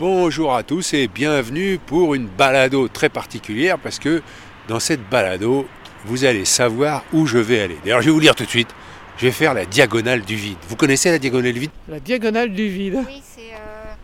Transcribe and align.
Bonjour 0.00 0.54
à 0.54 0.62
tous 0.62 0.94
et 0.94 1.08
bienvenue 1.08 1.80
pour 1.84 2.14
une 2.14 2.28
balado 2.28 2.86
très 2.86 3.08
particulière 3.08 3.80
parce 3.80 3.98
que 3.98 4.22
dans 4.68 4.78
cette 4.78 5.02
balado, 5.10 5.66
vous 6.04 6.24
allez 6.24 6.44
savoir 6.44 7.02
où 7.12 7.26
je 7.26 7.38
vais 7.38 7.60
aller. 7.60 7.76
D'ailleurs, 7.82 8.00
je 8.00 8.06
vais 8.06 8.12
vous 8.12 8.20
lire 8.20 8.36
tout 8.36 8.44
de 8.44 8.48
suite. 8.48 8.68
Je 9.16 9.26
vais 9.26 9.32
faire 9.32 9.54
la 9.54 9.66
diagonale 9.66 10.22
du 10.22 10.36
vide. 10.36 10.56
Vous 10.68 10.76
connaissez 10.76 11.10
la 11.10 11.18
diagonale 11.18 11.52
du 11.52 11.58
vide? 11.58 11.70
La 11.88 11.98
diagonale 11.98 12.52
du 12.52 12.68
vide. 12.68 13.02
Oui, 13.08 13.20
c'est 13.26 13.52
euh, 13.54 13.94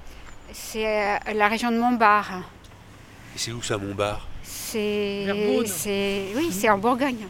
c'est, 0.53 0.85
euh, 0.85 1.33
la 1.33 1.47
région 1.47 1.71
de 1.71 1.79
Montbard. 1.79 2.43
Et 3.37 3.39
c'est 3.39 3.53
où 3.53 3.63
ça, 3.63 3.79
Montbard? 3.79 4.27
C'est, 4.43 5.27
Beaune. 5.29 5.65
c'est, 5.69 6.25
oui, 6.35 6.49
c'est 6.51 6.71
en 6.71 6.79
Bourgogne. 6.79 7.29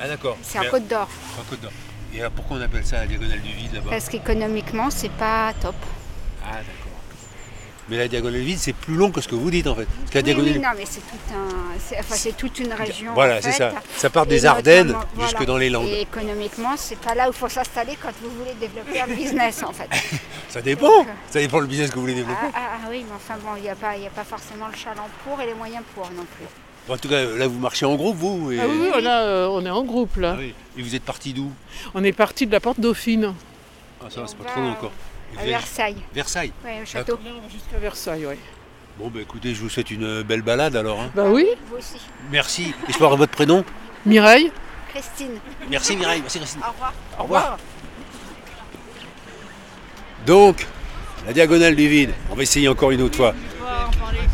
Ah 0.00 0.08
d'accord. 0.08 0.38
C'est 0.40 0.58
en 0.58 0.70
Côte 0.70 0.88
d'Or. 0.88 1.06
En 1.38 1.42
Côte 1.42 1.60
d'Or. 1.60 1.72
Et 2.14 2.20
alors 2.20 2.32
pourquoi 2.32 2.56
on 2.56 2.60
appelle 2.62 2.86
ça 2.86 3.00
la 3.00 3.06
diagonale 3.06 3.42
du 3.42 3.52
vide 3.52 3.74
là-bas? 3.74 3.90
Parce 3.90 4.08
qu'économiquement, 4.08 4.88
c'est 4.88 5.12
pas 5.12 5.52
top. 5.60 5.74
Ah 6.42 6.52
d'accord. 6.52 6.89
Mais 7.90 7.96
la 7.98 8.06
diagonale 8.08 8.40
vide, 8.40 8.58
c'est 8.58 8.72
plus 8.72 8.94
long 8.94 9.10
que 9.10 9.20
ce 9.20 9.26
que 9.26 9.34
vous 9.34 9.50
dites 9.50 9.66
en 9.66 9.74
fait. 9.74 9.84
Parce 9.86 10.10
que 10.10 10.14
la 10.18 10.20
Oui, 10.20 10.24
diagonale 10.24 10.52
oui, 10.52 10.60
non, 10.60 10.68
mais 10.78 10.84
c'est 10.86 11.00
tout 11.00 11.34
un, 11.34 11.98
enfin, 11.98 12.14
c'est 12.16 12.36
toute 12.36 12.58
une 12.60 12.72
région. 12.72 13.12
Voilà, 13.14 13.38
en 13.38 13.42
c'est 13.42 13.50
ça. 13.52 13.72
Ça 13.96 14.10
part 14.10 14.24
Et 14.24 14.28
des 14.28 14.46
Ardennes 14.46 14.86
notamment- 14.88 15.04
jusque 15.20 15.30
voilà. 15.32 15.46
dans 15.46 15.58
les 15.58 15.70
Landes. 15.70 15.88
Et 15.88 16.02
économiquement, 16.02 16.76
c'est 16.76 16.98
pas 17.00 17.14
là 17.16 17.26
où 17.28 17.32
il 17.32 17.36
faut 17.36 17.48
s'installer 17.48 17.98
quand 18.00 18.12
vous 18.22 18.30
voulez 18.30 18.54
développer 18.60 19.00
un 19.00 19.08
business 19.08 19.62
en 19.64 19.72
fait. 19.72 19.88
Ça 20.48 20.62
dépend. 20.62 20.86
Donc, 20.88 21.06
euh, 21.08 21.12
Ça 21.30 21.40
dépend 21.40 21.58
le 21.58 21.66
business 21.66 21.90
que 21.90 21.96
vous 21.96 22.02
voulez 22.02 22.14
développer. 22.14 22.38
Ah, 22.46 22.50
ah, 22.54 22.60
ah 22.84 22.86
oui, 22.90 23.04
mais 23.08 23.14
enfin 23.16 23.34
bon, 23.44 23.56
il 23.56 23.62
n'y 23.62 23.68
a, 23.68 23.74
pas- 23.74 23.96
il 23.96 24.02
y 24.04 24.06
a 24.06 24.10
pas 24.10 24.24
forcément 24.24 24.68
le 24.68 24.76
chaland 24.76 25.08
pour 25.24 25.40
et 25.40 25.46
les 25.46 25.54
moyens 25.54 25.82
pour 25.94 26.04
non 26.12 26.24
plus. 26.36 26.46
En 26.92 26.96
tout 26.96 27.08
cas, 27.08 27.24
là 27.24 27.46
vous 27.48 27.58
marchez 27.58 27.86
en 27.86 27.94
groupe 27.96 28.16
vous 28.16 28.50
et... 28.52 28.58
Ah 28.60 28.64
oui, 28.68 28.76
oui, 28.82 28.88
on, 28.94 29.06
a, 29.06 29.10
euh, 29.22 29.48
on 29.48 29.64
est 29.66 29.70
en 29.70 29.84
groupe 29.84 30.16
là. 30.16 30.34
Ah 30.36 30.40
oui. 30.40 30.54
Et 30.78 30.82
vous 30.82 30.94
êtes 30.94 31.04
parti 31.04 31.32
d'où? 31.32 31.50
On 31.94 32.02
est 32.04 32.12
parti 32.12 32.46
de 32.46 32.52
la 32.52 32.60
porte 32.60 32.80
Dauphine. 32.80 33.34
Ah 34.02 34.06
ça 34.08 34.22
va, 34.22 34.26
c'est 34.26 34.36
pas 34.36 34.44
va 34.44 34.50
trop 34.50 34.60
long 34.60 34.70
encore. 34.70 34.92
À 35.38 35.44
Versailles, 35.44 35.96
Versailles. 36.14 36.52
ouais, 36.64 36.80
au 36.82 36.86
château. 36.86 37.18
Jusqu'à 37.50 37.78
Versailles, 37.78 38.26
oui. 38.26 38.34
Bon 38.98 39.08
bah 39.08 39.20
écoutez, 39.22 39.54
je 39.54 39.60
vous 39.60 39.68
souhaite 39.70 39.90
une 39.90 40.22
belle 40.22 40.42
balade 40.42 40.76
alors. 40.76 41.00
hein. 41.00 41.10
Bah 41.14 41.24
oui, 41.28 41.46
Vous 41.70 41.76
aussi. 41.78 41.96
Merci. 42.30 42.74
Et 42.88 42.92
je 42.92 42.98
peux 42.98 43.04
avoir 43.04 43.16
votre 43.16 43.32
prénom 43.32 43.64
Mireille. 44.04 44.50
Christine, 44.90 45.38
Merci 45.70 45.96
Mireille, 45.96 46.20
merci 46.20 46.38
Christine. 46.38 46.60
au 46.66 46.72
revoir. 46.72 46.92
Au 47.18 47.22
revoir. 47.22 47.58
Donc, 50.26 50.66
la 51.26 51.32
diagonale 51.32 51.76
du 51.76 51.88
vide. 51.88 52.10
On 52.30 52.34
va 52.34 52.42
essayer 52.42 52.68
encore 52.68 52.90
une 52.90 53.00
autre 53.02 53.16
fois. 53.16 53.34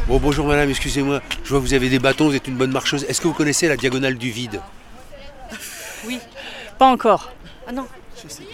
Bon, 0.08 0.18
bonjour 0.18 0.46
madame, 0.46 0.70
excusez-moi. 0.70 1.20
Je 1.44 1.50
vois 1.50 1.58
que 1.60 1.64
vous 1.64 1.74
avez 1.74 1.88
des 1.88 1.98
bâtons, 1.98 2.26
vous 2.28 2.34
êtes 2.36 2.48
une 2.48 2.56
bonne 2.56 2.70
marcheuse. 2.72 3.04
Est-ce 3.04 3.20
que 3.20 3.28
vous 3.28 3.34
connaissez 3.34 3.68
la 3.68 3.76
diagonale 3.76 4.16
du 4.16 4.30
vide? 4.30 4.60
Oui, 6.06 6.18
pas 6.78 6.86
encore. 6.86 7.32
Ah 7.68 7.72
non. 7.72 7.86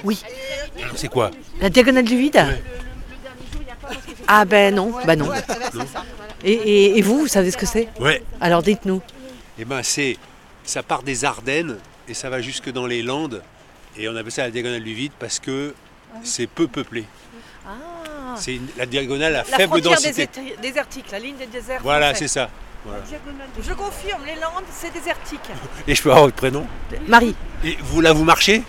Oui, 0.04 0.20
C'est 0.96 1.08
quoi 1.08 1.30
la 1.60 1.70
diagonale 1.70 2.04
du 2.04 2.16
vide 2.16 2.44
Ah 4.26 4.44
ben 4.44 4.74
non, 4.74 4.92
bah 5.06 5.16
non. 5.16 5.30
Et, 6.44 6.52
et- 6.52 6.98
et 6.98 7.02
vous, 7.02 7.20
vous 7.20 7.26
savez 7.28 7.50
ce 7.50 7.56
que 7.56 7.66
c'est 7.66 7.88
Ouais. 8.00 8.22
Alors 8.40 8.62
dites-nous. 8.62 9.00
Eh 9.58 9.64
ben 9.64 9.82
c'est, 9.82 10.16
ça 10.64 10.82
part 10.82 11.02
des 11.02 11.24
Ardennes 11.24 11.78
et 12.08 12.14
ça 12.14 12.30
va 12.30 12.40
jusque 12.40 12.70
dans 12.70 12.86
les 12.86 13.02
Landes. 13.02 13.42
Et 13.96 14.08
on 14.08 14.16
appelle 14.16 14.32
ça 14.32 14.42
la 14.42 14.50
diagonale 14.50 14.82
du 14.82 14.94
vide 14.94 15.12
parce 15.18 15.38
que 15.38 15.74
c'est 16.24 16.46
peu 16.46 16.66
peuplé. 16.66 17.04
C'est 18.36 18.54
une- 18.56 18.66
la 18.78 18.86
diagonale 18.86 19.36
à 19.36 19.44
faible 19.44 19.80
densité. 19.82 20.26
désertique, 20.62 21.04
la 21.12 21.18
ligne 21.18 21.36
des 21.36 21.46
déserts. 21.46 21.80
Voilà, 21.82 22.14
c'est 22.14 22.28
ça. 22.28 22.48
Voilà. 22.84 23.02
Je 23.62 23.72
confirme, 23.74 24.24
les 24.24 24.34
Landes, 24.40 24.64
c'est 24.72 24.92
désertique. 24.92 25.40
Et 25.86 25.94
je 25.94 26.02
peux 26.02 26.10
avoir 26.10 26.24
votre 26.24 26.36
prénom 26.36 26.66
Marie, 27.06 27.34
Et 27.64 27.76
vous 27.80 28.00
là, 28.00 28.12
vous 28.12 28.24
marchez? 28.24 28.62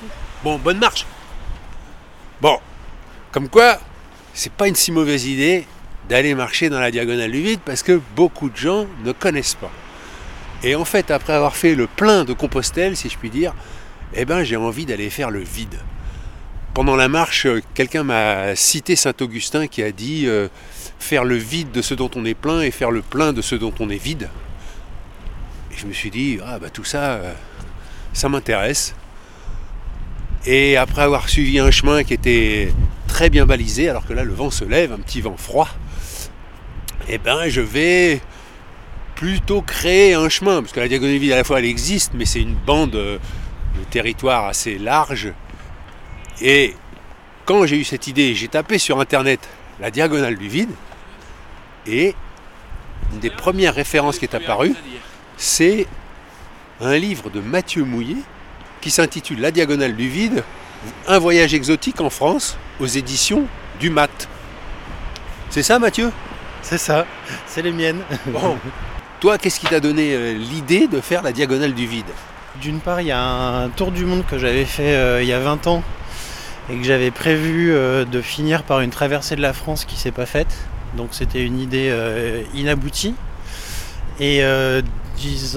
Bon, 0.44 0.58
bonne 0.58 0.80
marche. 0.80 1.06
Bon, 2.42 2.59
comme 3.31 3.48
quoi, 3.48 3.80
c'est 4.34 4.52
pas 4.52 4.68
une 4.68 4.76
si 4.76 4.92
mauvaise 4.92 5.26
idée 5.26 5.66
d'aller 6.09 6.36
marcher 6.36 6.70
dans 6.70 6.81
la 6.81 6.92
diagonale 6.92 7.31
du 7.31 7.42
vide 7.42 7.62
parce 7.64 7.81
que 7.81 8.02
beaucoup 8.16 8.50
de 8.50 8.58
gens 8.58 8.86
ne 9.06 9.14
connaissent 9.14 9.56
pas. 9.56 9.72
Et 10.62 10.76
en 10.76 10.84
fait, 10.84 11.12
après 11.12 11.32
avoir 11.32 11.56
fait 11.56 11.76
le 11.76 11.88
plein 11.88 12.26
de 12.26 12.34
Compostelle, 12.34 12.98
si 12.98 13.09
je 13.09 13.18
puis 13.18 13.30
dire, 13.30 13.53
eh 14.14 14.26
ben, 14.26 14.44
j'ai 14.44 14.58
envie 14.58 14.86
d'aller 14.86 15.09
faire 15.09 15.32
le 15.32 15.40
vide. 15.40 15.80
Pendant 16.74 16.98
la 16.98 17.08
marche, 17.08 17.48
quelqu'un 17.74 18.03
m'a 18.03 18.56
cité 18.56 18.98
Saint-Augustin 18.98 19.68
qui 19.68 19.82
a 19.82 19.92
dit 19.92 20.24
euh, 20.26 20.50
faire 21.00 21.24
le 21.24 21.36
vide 21.36 21.72
de 21.72 21.82
ce 21.82 21.94
dont 21.94 22.12
on 22.16 22.26
est 22.26 22.34
plein 22.34 22.62
et 22.62 22.72
faire 22.72 22.92
le 22.92 23.02
plein 23.02 23.32
de 23.32 23.42
ce 23.42 23.56
dont 23.56 23.74
on 23.80 23.90
est 23.90 24.03
vide. 24.03 24.30
Et 25.72 25.78
je 25.78 25.86
me 25.86 25.94
suis 25.94 26.09
dit, 26.09 26.40
ah 26.46 26.59
bah 26.59 26.70
tout 26.70 26.84
ça, 26.84 27.14
euh, 27.14 27.34
ça 28.12 28.28
m'intéresse. 28.28 28.94
Et 30.46 30.76
après 30.76 31.04
avoir 31.04 31.30
suivi 31.30 31.59
un 31.59 31.72
chemin 31.72 32.04
qui 32.04 32.14
était 32.14 32.74
très 33.08 33.30
bien 33.30 33.46
balisé, 33.46 33.88
alors 33.90 34.06
que 34.06 34.14
là 34.14 34.24
le 34.24 34.34
vent 34.34 34.52
se 34.52 34.66
lève, 34.66 34.92
un 34.92 34.98
petit 34.98 35.22
vent 35.22 35.38
froid, 35.38 35.70
eh 37.08 37.18
ben 37.18 37.48
je 37.48 37.62
vais 37.62 38.22
plutôt 39.16 39.62
créer 39.62 40.16
un 40.16 40.28
chemin, 40.28 40.62
parce 40.62 40.74
que 40.74 40.82
la 40.82 40.90
diagonale 40.90 41.18
vide 41.18 41.32
à 41.32 41.38
la 41.38 41.44
fois 41.46 41.59
elle 41.59 41.66
existe, 41.66 42.12
mais 42.14 42.26
c'est 42.26 42.42
une 42.42 42.56
bande 42.56 42.96
euh, 42.96 43.20
de 43.78 43.84
territoire 43.90 44.46
assez 44.46 44.78
large. 44.78 45.32
Et 46.42 46.74
quand 47.46 47.66
j'ai 47.66 47.78
eu 47.78 47.84
cette 47.86 48.08
idée, 48.08 48.36
j'ai 48.36 48.50
tapé 48.50 48.78
sur 48.80 49.00
internet 49.00 49.48
la 49.80 49.92
diagonale 49.92 50.36
du 50.38 50.50
vide, 50.50 50.72
et 51.88 52.16
une 53.14 53.20
des 53.20 53.30
premières 53.30 53.76
références 53.76 54.20
qui 54.20 54.26
est 54.26 54.36
apparue, 54.36 54.76
c'est 55.38 55.88
un 56.82 56.98
livre 56.98 57.30
de 57.30 57.40
Mathieu 57.40 57.86
Mouillet 57.86 58.18
qui 58.84 58.92
s'intitule 58.92 59.40
La 59.40 59.52
diagonale 59.52 59.96
du 59.96 60.10
vide, 60.10 60.44
un 61.08 61.18
voyage 61.18 61.54
exotique 61.54 62.02
en 62.02 62.10
France 62.10 62.58
aux 62.82 62.86
éditions 62.86 63.46
du 63.80 63.90
Mat. 63.90 64.28
C'est 65.50 65.64
ça 65.64 65.80
Mathieu? 65.80 66.12
C'est 66.62 66.78
ça, 66.78 67.06
c'est 67.48 67.62
les 67.62 67.72
miennes. 67.72 68.02
Bon. 68.28 68.58
Toi, 69.22 69.38
qu'est-ce 69.38 69.62
qui 69.62 69.68
t'a 69.68 69.80
donné 69.80 70.14
euh, 70.14 70.34
l'idée 70.34 70.88
de 70.88 71.00
faire 71.00 71.24
la 71.24 71.32
diagonale 71.32 71.74
du 71.74 71.88
vide? 71.88 72.12
D'une 72.62 72.82
part, 72.82 73.00
il 73.00 73.08
y 73.08 73.12
a 73.12 73.22
un 73.22 73.70
tour 73.70 73.90
du 73.90 74.04
monde 74.04 74.26
que 74.30 74.38
j'avais 74.38 74.66
fait 74.66 74.96
euh, 74.96 75.24
il 75.24 75.30
y 75.30 75.34
a 75.34 75.40
20 75.40 75.68
ans 75.68 75.82
et 76.70 76.76
que 76.76 76.84
j'avais 76.84 77.12
prévu 77.12 77.72
euh, 77.72 78.04
de 78.04 78.22
finir 78.22 78.64
par 78.64 78.82
une 78.82 78.90
traversée 78.90 79.38
de 79.38 79.42
la 79.42 79.54
France 79.54 79.86
qui 79.86 79.96
s'est 79.96 80.12
pas 80.12 80.26
faite. 80.26 80.54
Donc 80.98 81.10
c'était 81.12 81.42
une 81.42 81.58
idée 81.58 81.88
euh, 81.90 82.44
inaboutie. 82.54 83.16
Et 84.20 84.44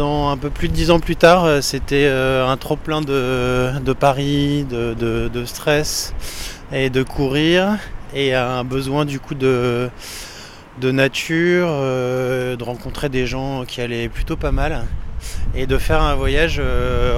ans, 0.01 0.31
un 0.31 0.37
peu 0.37 0.51
plus 0.51 0.69
de 0.69 0.73
dix 0.73 0.91
ans 0.91 1.01
plus 1.01 1.17
tard, 1.17 1.45
euh, 1.45 1.61
c'était 1.61 2.07
euh, 2.07 2.47
un 2.47 2.57
trop 2.57 2.77
plein 2.77 3.01
de, 3.01 3.79
de 3.81 3.93
paris, 3.93 4.65
de, 4.65 5.45
stress 5.45 6.15
et 6.73 6.91
de 6.91 7.03
courir 7.03 7.79
et 8.15 8.35
un 8.35 8.65
besoin 8.65 9.05
du 9.05 9.21
coup 9.21 9.35
de, 9.35 9.91
nature, 10.83 11.69
euh, 11.71 12.57
de 12.57 12.65
rencontrer 12.65 13.09
des 13.09 13.27
gens 13.27 13.65
qui 13.65 13.81
allaient 13.81 14.09
plutôt 14.09 14.37
pas 14.37 14.53
mal 14.53 14.85
et 15.55 15.67
de 15.67 15.79
faire 15.79 16.03
un 16.03 16.15
voyage 16.15 16.61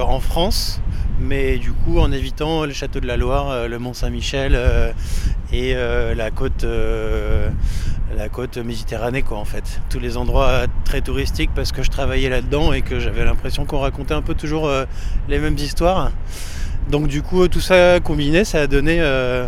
en 0.01 0.19
France, 0.19 0.81
mais 1.19 1.57
du 1.57 1.71
coup 1.71 1.99
en 1.99 2.11
évitant 2.11 2.65
le 2.65 2.73
château 2.73 2.99
de 2.99 3.07
la 3.07 3.17
Loire, 3.17 3.67
le 3.67 3.79
Mont 3.79 3.93
Saint-Michel 3.93 4.59
et 5.51 5.73
la 5.73 6.31
côte, 6.31 6.65
la 8.15 8.29
côte 8.29 8.57
Méditerranée 8.57 9.21
quoi 9.21 9.37
en 9.37 9.45
fait. 9.45 9.81
Tous 9.89 9.99
les 9.99 10.17
endroits 10.17 10.65
très 10.85 11.01
touristiques 11.01 11.51
parce 11.55 11.71
que 11.71 11.83
je 11.83 11.89
travaillais 11.89 12.29
là-dedans 12.29 12.73
et 12.73 12.81
que 12.81 12.99
j'avais 12.99 13.23
l'impression 13.23 13.65
qu'on 13.65 13.79
racontait 13.79 14.13
un 14.13 14.21
peu 14.21 14.33
toujours 14.33 14.67
euh, 14.67 14.85
les 15.27 15.39
mêmes 15.39 15.57
histoires. 15.57 16.11
Donc 16.89 17.07
du 17.07 17.21
coup 17.21 17.47
tout 17.47 17.61
ça 17.61 17.99
combiné, 17.99 18.43
ça 18.45 18.61
a 18.61 18.67
donné 18.67 18.97
euh, 18.99 19.47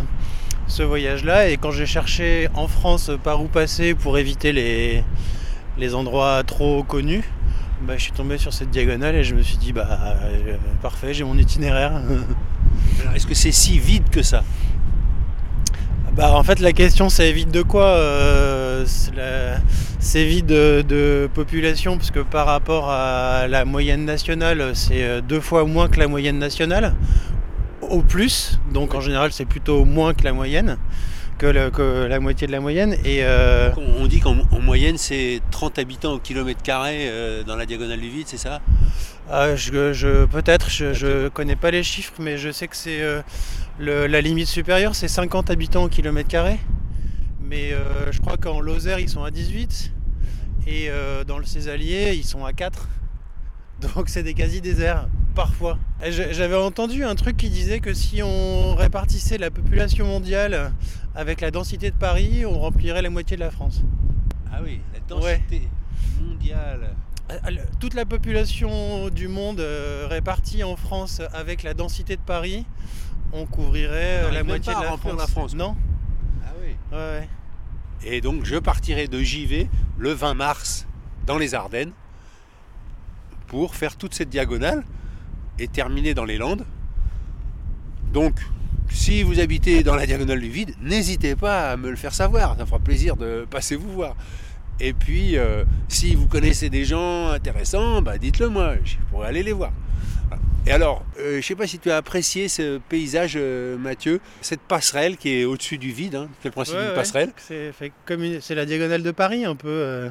ce 0.68 0.84
voyage-là. 0.84 1.50
Et 1.50 1.58
quand 1.58 1.72
j'ai 1.72 1.86
cherché 1.86 2.48
en 2.54 2.68
France 2.68 3.12
par 3.24 3.42
où 3.42 3.48
passer 3.48 3.96
pour 3.96 4.18
éviter 4.18 4.52
les, 4.54 5.04
endroits 5.96 6.44
trop 6.44 6.84
connus, 6.84 7.24
bah, 7.82 7.94
je 7.98 8.04
suis 8.04 8.12
tombé 8.12 8.38
sur 8.38 8.54
cette 8.54 8.70
diagonale 8.70 9.16
et 9.16 9.24
je 9.24 9.34
me 9.34 9.42
suis 9.42 9.58
dit 9.58 9.74
bah 9.74 10.18
euh, 10.24 10.56
parfait, 10.82 11.14
j'ai 11.14 11.24
mon 11.24 11.38
itinéraire. 11.38 11.94
Est-ce 13.16 13.26
que 13.26 13.34
c'est 13.34 13.52
si 13.52 13.80
vide 13.80 14.10
que 14.12 14.22
ça? 14.22 14.44
Bah 16.16 16.34
en 16.34 16.44
fait 16.44 16.60
la 16.60 16.74
question 16.74 17.08
c'est 17.08 17.32
vide 17.32 17.52
de 17.52 17.62
quoi 17.62 17.86
Euh, 17.86 18.86
C'est 20.00 20.26
vide 20.26 20.48
de, 20.48 21.30
population 21.34 21.98
parce 21.98 22.12
que 22.12 22.20
par 22.20 22.48
rapport 22.48 22.90
à 22.90 23.48
la 23.48 23.66
moyenne 23.66 24.04
nationale 24.04 24.72
c'est 24.74 25.04
euh, 25.04 25.22
deux 25.22 25.40
fois 25.40 25.66
moins 25.66 25.88
que 25.88 26.00
la 26.00 26.08
moyenne 26.08 26.40
nationale 26.40 26.96
au 27.82 28.02
plus 28.02 28.60
donc 28.74 28.94
en 28.94 29.02
général 29.02 29.32
c'est 29.32 29.46
plutôt 29.46 29.86
moins 29.86 30.14
que 30.14 30.24
la 30.24 30.34
moyenne 30.34 30.78
que, 31.38 31.48
la 31.48 32.20
moitié 32.20 32.46
de 32.46 32.52
la 32.52 32.60
moyenne. 32.60 32.94
Et 33.04 33.24
euh, 33.24 33.72
On 34.00 34.06
dit 34.06 34.20
qu'en 34.20 34.36
en 34.52 34.60
moyenne, 34.60 35.00
c'est 35.00 35.42
30 35.50 35.80
habitants 35.80 36.14
au 36.14 36.20
kilomètre 36.20 36.62
carré 36.62 37.10
dans 37.48 37.56
la 37.56 37.66
diagonale 37.66 38.00
du 38.00 38.10
vide, 38.10 38.28
c'est 38.28 38.38
ça? 38.38 38.62
Ah, 39.32 39.56
je, 39.56 39.94
je- 39.94 40.26
peut-être, 40.26 40.70
je, 40.70 40.94
je 40.94 41.28
connais 41.30 41.56
pas 41.56 41.72
les 41.72 41.84
chiffres, 41.84 42.14
mais 42.20 42.38
je 42.38 42.52
sais 42.52 42.68
que 42.68 42.76
c'est 42.76 43.02
euh, 43.02 43.22
la 43.80 44.22
limite 44.22 44.48
supérieure, 44.48 44.96
c'est 44.96 45.08
50 45.08 45.50
habitants 45.50 45.84
au 45.84 45.90
kilomètre 45.90 46.30
carré. 46.30 46.60
Mais 47.42 47.74
euh, 47.74 48.12
je 48.12 48.20
crois 48.20 48.38
qu'en 48.38 48.60
Lozère, 48.60 49.00
ils 49.00 49.10
sont 49.10 49.24
à 49.24 49.32
18. 49.32 49.92
Et 50.68 50.90
euh, 50.90 51.24
dans 51.24 51.38
le 51.40 51.46
Césalier, 51.46 52.14
ils 52.16 52.24
sont 52.24 52.46
à 52.46 52.54
4. 52.54 52.88
Donc 53.96 54.10
c'est 54.10 54.24
des 54.24 54.34
quasi-déserts, 54.36 55.08
parfois. 55.34 55.80
J'avais 56.10 56.56
entendu 56.56 57.04
un 57.04 57.16
truc 57.16 57.36
qui 57.38 57.50
disait 57.50 57.80
que 57.80 57.94
si 57.94 58.22
on 58.24 58.76
répartissait 58.76 59.38
la 59.38 59.50
population 59.50 60.06
mondiale 60.06 60.72
avec 61.16 61.42
la 61.42 61.50
densité 61.52 61.90
de 61.90 61.96
Paris, 61.96 62.46
on 62.46 62.60
remplirait 62.60 63.02
la 63.02 63.10
moitié 63.10 63.38
de 63.38 63.42
la 63.42 63.50
France. 63.52 63.82
Ah 64.54 64.60
oui, 64.64 64.82
la 64.94 65.00
densité 65.00 65.68
mondiale. 66.22 66.96
Euh, 67.32 67.52
Toute 67.80 67.94
la 67.94 68.06
population 68.06 69.10
du 69.10 69.28
monde 69.28 69.60
euh, 69.60 70.08
répartie 70.10 70.64
en 70.64 70.76
France 70.76 71.22
avec 71.34 71.64
la 71.64 71.74
densité 71.74 72.16
de 72.16 72.22
Paris, 72.22 72.66
on 73.34 73.46
couvrirait 73.46 74.22
On 74.26 74.28
euh, 74.28 74.32
la 74.32 74.44
moitié 74.44 74.74
pas 74.74 74.80
de 74.80 74.86
la 74.86 74.98
France. 74.98 75.18
la 75.18 75.28
France, 75.28 75.52
quoi. 75.52 75.66
Non 75.66 75.76
Ah 76.44 76.52
oui. 76.62 76.76
Ouais. 76.92 77.30
Et 78.04 78.22
donc 78.22 78.46
je 78.46 78.58
partirai 78.58 79.08
de 79.08 79.20
JV 79.20 79.70
le 79.98 80.12
20 80.12 80.34
mars 80.34 80.88
dans 81.26 81.38
les 81.38 81.54
Ardennes 81.54 81.92
pour 83.48 83.76
faire 83.76 83.96
toute 83.96 84.14
cette 84.14 84.30
diagonale 84.30 84.84
et 85.60 85.68
terminer 85.68 86.14
dans 86.14 86.26
les 86.26 86.38
Landes. 86.38 86.66
Donc 88.12 88.40
si 88.90 89.24
vous 89.24 89.40
habitez 89.40 89.84
dans 89.84 89.96
la 89.96 90.06
diagonale 90.06 90.42
du 90.42 90.50
vide, 90.50 90.76
n'hésitez 90.82 91.36
pas 91.36 91.72
à 91.72 91.78
me 91.78 91.90
le 91.90 91.96
faire 91.96 92.14
savoir, 92.14 92.58
ça 92.58 92.66
fera 92.66 92.80
plaisir 92.80 93.16
de 93.16 93.46
passer 93.50 93.76
vous 93.76 93.92
voir. 93.92 94.16
Et 94.80 94.94
puis 94.94 95.38
euh, 95.38 95.64
si 95.88 96.16
vous 96.16 96.28
connaissez 96.28 96.70
des 96.70 96.86
gens 96.86 97.28
intéressants, 97.30 98.02
bah, 98.02 98.18
dites-le 98.18 98.50
moi, 98.50 98.74
je 98.84 98.96
pourrais 99.10 99.28
aller 99.28 99.44
les 99.44 99.54
voir. 99.54 99.72
Et 100.66 100.72
alors, 100.72 101.04
euh, 101.20 101.32
je 101.34 101.38
ne 101.38 101.42
sais 101.42 101.56
pas 101.56 101.66
si 101.68 101.80
tu 101.80 101.90
as 101.90 101.98
apprécié 101.98 102.48
ce 102.48 102.78
paysage, 102.78 103.34
euh, 103.36 103.78
Mathieu, 103.78 104.20
cette 104.42 104.62
passerelle 104.62 105.18
qui 105.18 105.30
est 105.34 105.44
au-dessus 105.46 105.78
du 105.80 105.92
vide, 105.92 106.14
hein, 106.16 106.30
c'est 106.42 106.50
le 106.50 106.52
principe 106.54 106.76
Ouais, 106.76 106.82
d'une 106.82 106.90
ouais. 106.90 106.96
passerelle. 106.96 107.32
C'est 107.38 107.72
fait 107.74 107.92
comme 108.06 108.24
une- 108.24 108.42
c'est 108.42 108.54
la 108.56 108.66
diagonale 108.66 109.02
de 109.02 109.10
Paris 109.12 109.44
un 109.44 109.56
peu. 109.56 110.10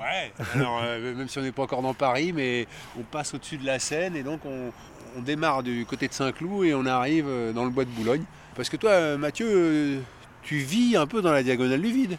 Ouais, 0.00 0.32
alors 0.54 0.82
même 1.02 1.28
si 1.28 1.38
on 1.38 1.42
n'est 1.42 1.52
pas 1.52 1.62
encore 1.62 1.82
dans 1.82 1.94
Paris, 1.94 2.32
mais 2.32 2.66
on 2.98 3.02
passe 3.02 3.34
au-dessus 3.34 3.58
de 3.58 3.66
la 3.66 3.78
Seine 3.80 4.14
et 4.16 4.22
donc 4.22 4.40
on, 4.44 4.70
on 5.16 5.20
démarre 5.20 5.62
du 5.64 5.84
côté 5.84 6.06
de 6.08 6.12
Saint-Cloud 6.12 6.64
et 6.64 6.74
on 6.74 6.86
arrive 6.86 7.26
dans 7.54 7.64
le 7.64 7.70
bois 7.70 7.84
de 7.84 7.90
Boulogne. 7.90 8.22
Parce 8.54 8.68
que 8.68 8.76
toi, 8.76 9.16
Mathieu, 9.16 10.00
tu 10.42 10.56
vis 10.58 10.96
un 10.96 11.06
peu 11.06 11.22
dans 11.22 11.32
la 11.32 11.42
diagonale 11.42 11.80
du 11.82 11.92
vide. 11.92 12.18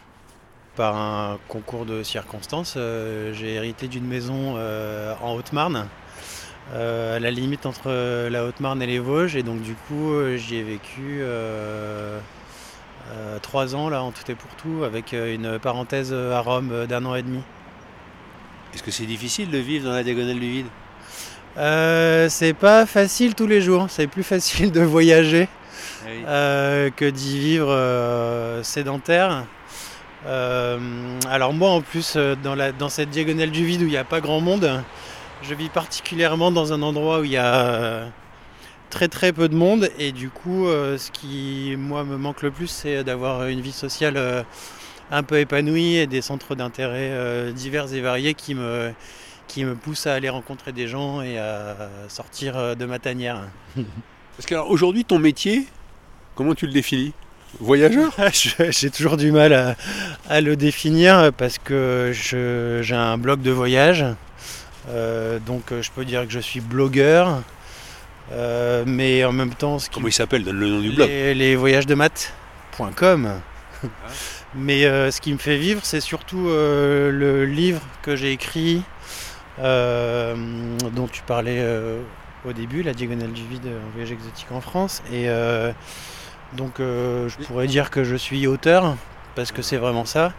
Par 0.76 0.96
un 0.96 1.38
concours 1.46 1.86
de 1.86 2.02
circonstances, 2.02 2.74
euh, 2.76 3.32
j'ai 3.32 3.54
hérité 3.54 3.86
d'une 3.86 4.06
maison 4.06 4.54
euh, 4.56 5.14
en 5.22 5.34
Haute-Marne, 5.34 5.86
euh, 6.72 7.16
à 7.16 7.20
la 7.20 7.30
limite 7.30 7.64
entre 7.64 8.28
la 8.28 8.44
Haute-Marne 8.44 8.82
et 8.82 8.86
les 8.86 8.98
Vosges, 8.98 9.36
et 9.36 9.44
donc 9.44 9.62
du 9.62 9.74
coup 9.74 10.12
j'y 10.36 10.56
ai 10.56 10.64
vécu 10.64 11.22
trois 13.40 13.76
ans 13.76 13.88
là 13.88 14.02
en 14.02 14.10
tout 14.10 14.28
et 14.28 14.34
pour 14.34 14.50
tout, 14.56 14.82
avec 14.82 15.12
une 15.12 15.60
parenthèse 15.60 16.12
à 16.12 16.40
Rome 16.40 16.86
d'un 16.88 17.04
an 17.04 17.14
et 17.14 17.22
demi. 17.22 17.40
Est-ce 18.74 18.82
que 18.82 18.90
c'est 18.90 19.06
difficile 19.06 19.50
de 19.50 19.58
vivre 19.58 19.84
dans 19.84 19.94
la 19.94 20.02
diagonale 20.02 20.40
du 20.40 20.50
vide? 20.50 20.66
C'est 22.30 22.56
pas 22.58 22.84
facile 22.84 23.36
tous 23.36 23.46
les 23.46 23.60
jours, 23.60 23.86
c'est 23.90 24.08
plus 24.08 24.24
facile 24.24 24.72
de 24.72 24.80
voyager 24.80 25.48
euh, 26.26 26.90
que 26.90 27.08
d'y 27.08 27.38
vivre 27.38 28.60
sédentaire. 28.64 29.44
Euh, 30.26 30.78
alors 31.28 31.52
moi 31.52 31.70
en 31.70 31.82
plus 31.82 32.14
euh, 32.16 32.34
dans, 32.34 32.88
cette 32.88 33.10
diagonale 33.10 33.50
du 33.50 33.64
vide 33.66 33.82
où 33.82 33.84
il 33.84 33.90
n'y 33.90 33.96
a 33.96 34.04
pas 34.04 34.20
grand 34.20 34.40
monde, 34.40 34.82
je 35.42 35.54
vis 35.54 35.68
particulièrement 35.68 36.50
dans 36.50 36.72
un 36.72 36.80
endroit 36.82 37.20
où 37.20 37.24
il 37.24 37.32
y 37.32 37.36
a 37.36 37.66
euh, 37.66 38.08
très 38.88 39.08
très 39.08 39.32
peu 39.32 39.48
de 39.48 39.54
monde 39.54 39.90
et 39.98 40.12
du 40.12 40.30
coup 40.30 40.66
ce 40.66 41.10
qui 41.10 41.74
moi 41.76 42.04
me 42.04 42.16
manque 42.16 42.42
le 42.42 42.50
plus 42.50 42.68
c'est 42.68 43.04
d'avoir 43.04 43.48
une 43.48 43.60
vie 43.60 43.72
sociale 43.72 44.44
un 45.10 45.22
peu 45.22 45.38
épanouie 45.40 45.96
et 45.96 46.06
des 46.06 46.22
centres 46.22 46.54
d'intérêt 46.54 47.52
divers 47.52 47.92
et 47.92 48.00
variés 48.00 48.34
qui 48.34 48.54
me, 48.54 48.92
qui 49.48 49.64
me 49.64 49.74
poussent 49.74 50.06
à 50.06 50.14
aller 50.14 50.30
rencontrer 50.30 50.72
des 50.72 50.86
gens 50.86 51.20
et 51.22 51.38
à 51.38 51.76
sortir 52.08 52.76
de 52.76 52.84
ma 52.84 52.98
tanière. 52.98 53.42
Parce 54.36 54.46
que 54.46 54.54
alors, 54.54 54.70
aujourd'hui, 54.70 55.04
ton 55.04 55.18
métier, 55.18 55.66
comment 56.34 56.54
tu 56.54 56.66
le 56.66 56.72
définis? 56.72 57.12
Voyageur? 57.60 58.12
J'ai 58.70 58.90
toujours 58.90 59.16
du 59.16 59.32
mal 59.32 59.52
à, 59.52 59.76
à 60.28 60.40
le 60.40 60.56
définir 60.56 61.32
parce 61.36 61.58
que 61.58 62.10
j'ai 62.12 62.94
un 62.94 63.18
blog 63.18 63.42
de 63.42 63.50
voyage. 63.50 64.04
Euh, 64.90 65.38
donc 65.38 65.72
euh, 65.72 65.82
je 65.82 65.90
peux 65.90 66.04
dire 66.04 66.26
que 66.26 66.32
je 66.32 66.40
suis 66.40 66.60
blogueur. 66.60 67.42
Euh, 68.32 68.84
mais 68.86 69.24
en 69.24 69.32
même 69.32 69.54
temps, 69.54 69.78
ce 69.78 69.88
qui 69.88 69.94
Comment 69.96 70.08
il 70.08 70.12
s'appelle? 70.12 70.44
Donne 70.44 70.58
le 70.58 70.68
nom 70.68 70.80
du 70.80 70.90
blog. 70.92 71.08
les, 71.08 71.34
les 71.34 71.56
voyages 71.56 71.86
de 71.86 71.94
maths.com. 71.94 73.40
Mais 74.54 74.84
euh, 74.84 75.10
ce 75.10 75.20
qui 75.20 75.32
me 75.32 75.38
fait 75.38 75.56
vivre, 75.58 75.80
c'est 75.84 76.00
surtout 76.00 76.46
le 76.46 77.44
livre 77.44 77.80
que 78.02 78.14
j'ai 78.16 78.30
écrit, 78.32 78.82
dont 79.58 81.08
tu 81.10 81.22
parlais 81.26 81.66
au 82.46 82.52
début, 82.52 82.82
La 82.82 82.94
diagonale 82.94 83.32
du 83.32 83.42
vide, 83.46 83.66
un 83.66 83.90
voyage 83.92 84.12
exotique 84.12 84.52
en 84.52 84.60
France. 84.60 85.02
Et 85.12 85.26
donc, 86.54 86.80
euh, 86.80 87.28
je 87.28 87.36
pourrais 87.38 87.66
dire 87.66 87.90
que 87.90 88.04
je 88.04 88.16
suis 88.16 88.46
auteur, 88.46 88.96
parce 89.34 89.52
que 89.52 89.62
c'est 89.62 89.76
vraiment 89.76 90.04
ça. 90.04 90.32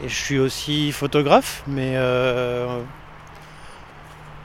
Et 0.00 0.08
je 0.08 0.14
suis 0.14 0.38
aussi 0.38 0.92
photographe, 0.92 1.62
mais. 1.66 1.94
euh, 1.96 2.82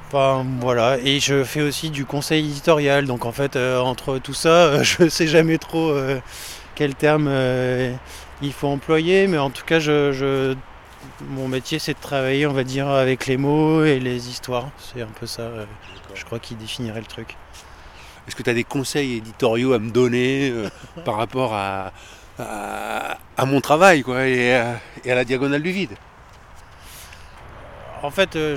Enfin 0.07 0.45
voilà, 0.61 0.97
et 0.99 1.19
je 1.19 1.43
fais 1.43 1.61
aussi 1.61 1.89
du 1.89 2.05
conseil 2.05 2.45
éditorial, 2.45 3.05
donc 3.05 3.25
en 3.25 3.33
fait 3.33 3.57
euh, 3.57 3.79
entre 3.79 4.19
tout 4.19 4.33
ça, 4.33 4.81
je 4.83 5.09
sais 5.09 5.27
jamais 5.27 5.57
trop 5.57 5.93
quel 6.75 6.95
terme 6.95 7.29
il 8.41 8.53
faut 8.53 8.67
employer, 8.67 9.27
mais 9.27 9.37
en 9.37 9.49
tout 9.49 9.65
cas 9.65 9.79
je, 9.79 10.11
je- 10.13 10.55
mon 11.21 11.47
métier 11.47 11.79
c'est 11.79 11.93
de 11.93 11.99
travailler 11.99 12.47
on 12.47 12.53
va 12.53 12.63
dire 12.63 12.87
avec 12.89 13.27
les 13.27 13.37
mots 13.37 13.83
et 13.83 13.99
les 13.99 14.29
histoires, 14.29 14.69
c'est 14.77 15.01
un 15.01 15.07
peu 15.19 15.25
ça 15.27 15.51
je 16.13 16.25
crois 16.25 16.39
qui 16.39 16.55
définirait 16.55 17.01
le 17.01 17.05
truc. 17.05 17.35
Est-ce 18.27 18.35
que 18.35 18.43
tu 18.43 18.49
as 18.49 18.53
des 18.53 18.63
conseils 18.63 19.17
éditoriaux 19.17 19.73
à 19.73 19.79
me 19.79 19.89
donner 19.91 20.49
euh, 20.51 20.69
par 21.05 21.15
rapport 21.17 21.53
à, 21.53 21.91
à, 22.39 23.17
à 23.37 23.45
mon 23.45 23.61
travail 23.61 24.03
quoi, 24.03 24.27
et, 24.27 24.55
à, 24.55 24.79
et 25.05 25.11
à 25.11 25.15
la 25.15 25.25
diagonale 25.25 25.63
du 25.63 25.71
vide? 25.71 25.95
En 28.03 28.11
fait, 28.11 28.35
euh, 28.35 28.55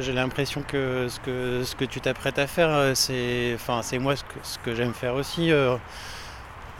j'ai 0.00 0.12
l'impression 0.12 0.62
que 0.62 1.06
ce 1.08 1.18
que, 1.20 1.62
ce 1.64 1.74
que 1.74 1.84
tu 1.86 2.00
t'apprêtes 2.00 2.38
à 2.38 2.46
faire, 2.46 2.68
euh, 2.68 2.92
c'est 2.94 3.52
enfin, 3.54 3.80
c'est 3.82 3.98
moi 3.98 4.16
ce 4.16 4.22
que, 4.24 4.34
ce 4.42 4.58
que 4.58 4.74
j'aime 4.74 4.92
faire 4.92 5.14
aussi. 5.14 5.50
euh, 5.50 5.76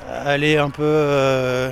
aller 0.08 0.58
un 0.58 0.70
peu 0.70 0.82
euh, 0.82 1.70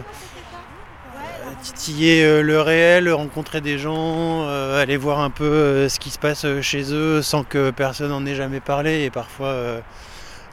titiller 1.63 2.25
euh, 2.25 2.43
le 2.43 2.61
réel, 2.61 3.13
rencontrer 3.13 3.61
des 3.61 3.79
gens, 3.79 4.45
euh, 4.47 4.81
aller 4.83 4.97
voir 4.97 5.21
un 5.21 5.31
peu 5.31 5.45
euh, 5.45 5.89
ce 5.89 5.99
qui 5.99 6.11
se 6.11 6.19
passe 6.19 6.45
euh, 6.45 6.63
chez 6.63 6.93
eux 6.93 7.23
sans 7.23 7.45
que 7.45 7.71
personne 7.71 8.09
n'en 8.11 8.25
ait 8.27 8.35
jamais 8.35 8.61
parlé 8.61 9.03
et 9.05 9.11
parfois 9.11 9.49
euh, 9.49 9.81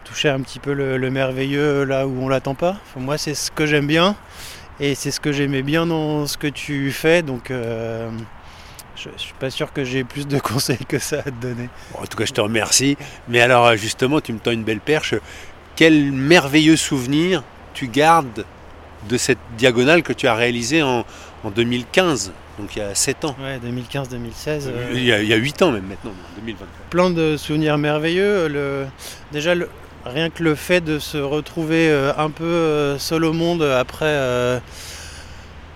toucher 0.08 0.30
un 0.30 0.40
petit 0.42 0.60
peu 0.60 0.74
le, 0.74 0.98
le 0.98 1.10
merveilleux 1.12 1.84
là 1.84 2.08
où 2.08 2.24
on 2.24 2.30
l'attend 2.30 2.56
pas. 2.56 2.78
Enfin, 2.90 3.00
moi, 3.06 3.18
c'est 3.18 3.34
ce 3.36 3.52
que 3.52 3.66
j'aime 3.66 3.88
bien 3.88 4.16
et 4.80 4.96
c'est 4.96 5.12
ce 5.12 5.20
que 5.20 5.32
j'aimais 5.32 5.64
bien 5.64 5.86
dans 5.86 6.28
ce 6.28 6.38
que 6.38 6.48
tu 6.48 6.92
fais. 6.92 7.22
Donc. 7.22 7.52
euh, 7.52 8.10
je 8.96 9.10
je 9.16 9.22
suis 9.22 9.34
pas 9.40 9.52
sûr 9.52 9.72
que 9.74 9.84
j'ai 9.84 10.04
plus 10.04 10.28
de 10.28 10.40
conseils 10.52 10.84
que 10.88 10.98
ça 10.98 11.20
à 11.20 11.24
te 11.24 11.30
donner. 11.30 11.70
Bon, 11.94 12.00
en 12.02 12.06
tout 12.08 12.18
cas, 12.18 12.26
je 12.26 12.34
te 12.34 12.42
remercie. 12.42 12.98
Mais 13.30 13.42
alors, 13.42 13.68
euh, 13.68 13.76
justement, 13.76 14.20
tu 14.22 14.34
me 14.34 14.40
tends 14.40 14.50
une 14.52 14.64
belle 14.64 14.80
perche. 14.80 15.14
Quel 15.76 16.12
merveilleux 16.12 16.76
souvenir 16.78 17.44
tu 17.76 17.88
gardes 17.88 18.44
de 19.08 19.18
cette 19.18 19.38
diagonale 19.56 20.02
que 20.02 20.14
tu 20.14 20.28
as 20.28 20.34
réalisée 20.34 20.82
en, 20.82 21.06
en 21.44 21.52
2015, 21.52 22.32
donc 22.58 22.76
il 22.76 22.80
y 22.80 22.82
a 22.82 22.96
7 22.96 23.26
ans. 23.26 23.36
Ouais, 23.40 23.60
2015-2016. 23.60 24.64
euh, 24.66 24.90
Il, 24.96 25.04
y 25.04 25.12
a, 25.14 25.22
il 25.22 25.28
y 25.30 25.34
a 25.34 25.38
8 25.38 25.62
ans 25.62 25.72
même 25.72 25.86
maintenant, 25.86 26.10
en 26.12 26.36
2023. 26.42 26.68
plein 26.90 27.12
de 27.12 27.38
souvenirs 27.38 27.78
merveilleux. 27.78 28.48
Le, 28.48 28.88
déjà, 29.32 29.54
le- 29.54 29.70
rien 30.06 30.30
que 30.30 30.44
le 30.44 30.56
fait 30.56 30.82
de 30.82 31.00
se 31.00 31.18
retrouver 31.18 31.89
euh, 31.89 32.13
un 32.18 32.30
peu 32.30 32.44
euh, 32.44 32.98
seul 32.98 33.25
au 33.25 33.34
monde 33.34 33.62
après, 33.62 34.06
euh, 34.06 34.60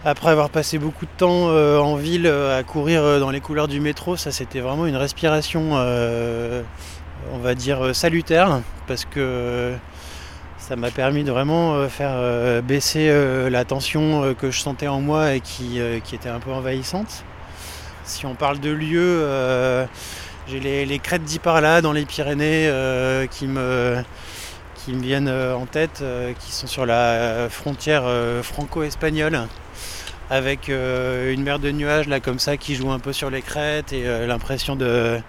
après 0.05 0.29
avoir 0.29 0.49
passé 0.49 0.77
beaucoup 0.77 1.05
de 1.05 1.11
temps 1.17 1.49
en 1.49 1.95
ville 1.95 2.27
à 2.27 2.63
courir 2.63 3.19
dans 3.19 3.29
les 3.29 3.39
couleurs 3.39 3.67
du 3.67 3.79
métro, 3.79 4.15
ça 4.15 4.31
c'était 4.31 4.59
vraiment 4.59 4.87
une 4.87 4.95
respiration, 4.95 5.73
on 5.73 7.37
va 7.37 7.53
dire, 7.53 7.95
salutaire, 7.95 8.61
parce 8.87 9.05
que 9.05 9.73
ça 10.57 10.75
m'a 10.75 10.89
permis 10.89 11.23
de 11.23 11.31
vraiment 11.31 11.87
faire 11.87 12.63
baisser 12.63 13.13
la 13.51 13.63
tension 13.63 14.33
que 14.33 14.49
je 14.49 14.59
sentais 14.59 14.87
en 14.87 15.01
moi 15.01 15.35
et 15.35 15.39
qui, 15.39 15.79
qui 16.03 16.15
était 16.15 16.29
un 16.29 16.39
peu 16.39 16.51
envahissante. 16.51 17.23
Si 18.03 18.25
on 18.25 18.33
parle 18.33 18.59
de 18.59 18.71
lieux, 18.71 19.23
j'ai 20.51 20.59
les, 20.59 20.85
les 20.85 20.99
crêtes 20.99 21.23
d'Iparla 21.23 21.81
dans 21.81 21.93
les 21.93 22.05
Pyrénées 22.05 22.67
euh, 22.67 23.25
qui, 23.25 23.47
me, 23.47 24.03
qui 24.75 24.91
me 24.91 25.01
viennent 25.01 25.29
euh, 25.29 25.55
en 25.55 25.65
tête, 25.65 25.99
euh, 26.01 26.33
qui 26.37 26.51
sont 26.51 26.67
sur 26.67 26.85
la 26.85 27.47
frontière 27.49 28.03
franco-espagnole, 28.43 29.47
avec 30.29 30.67
une 30.67 31.43
mer 31.43 31.59
de 31.59 31.71
nuages 31.71 32.07
là 32.07 32.19
comme 32.19 32.39
ça 32.39 32.57
qui 32.57 32.75
joue 32.75 32.91
un 32.91 32.99
peu 32.99 33.13
sur 33.13 33.29
les 33.29 33.41
crêtes 33.41 33.93
et 33.93 34.03
l'impression 34.27 34.75
de, 34.75 35.19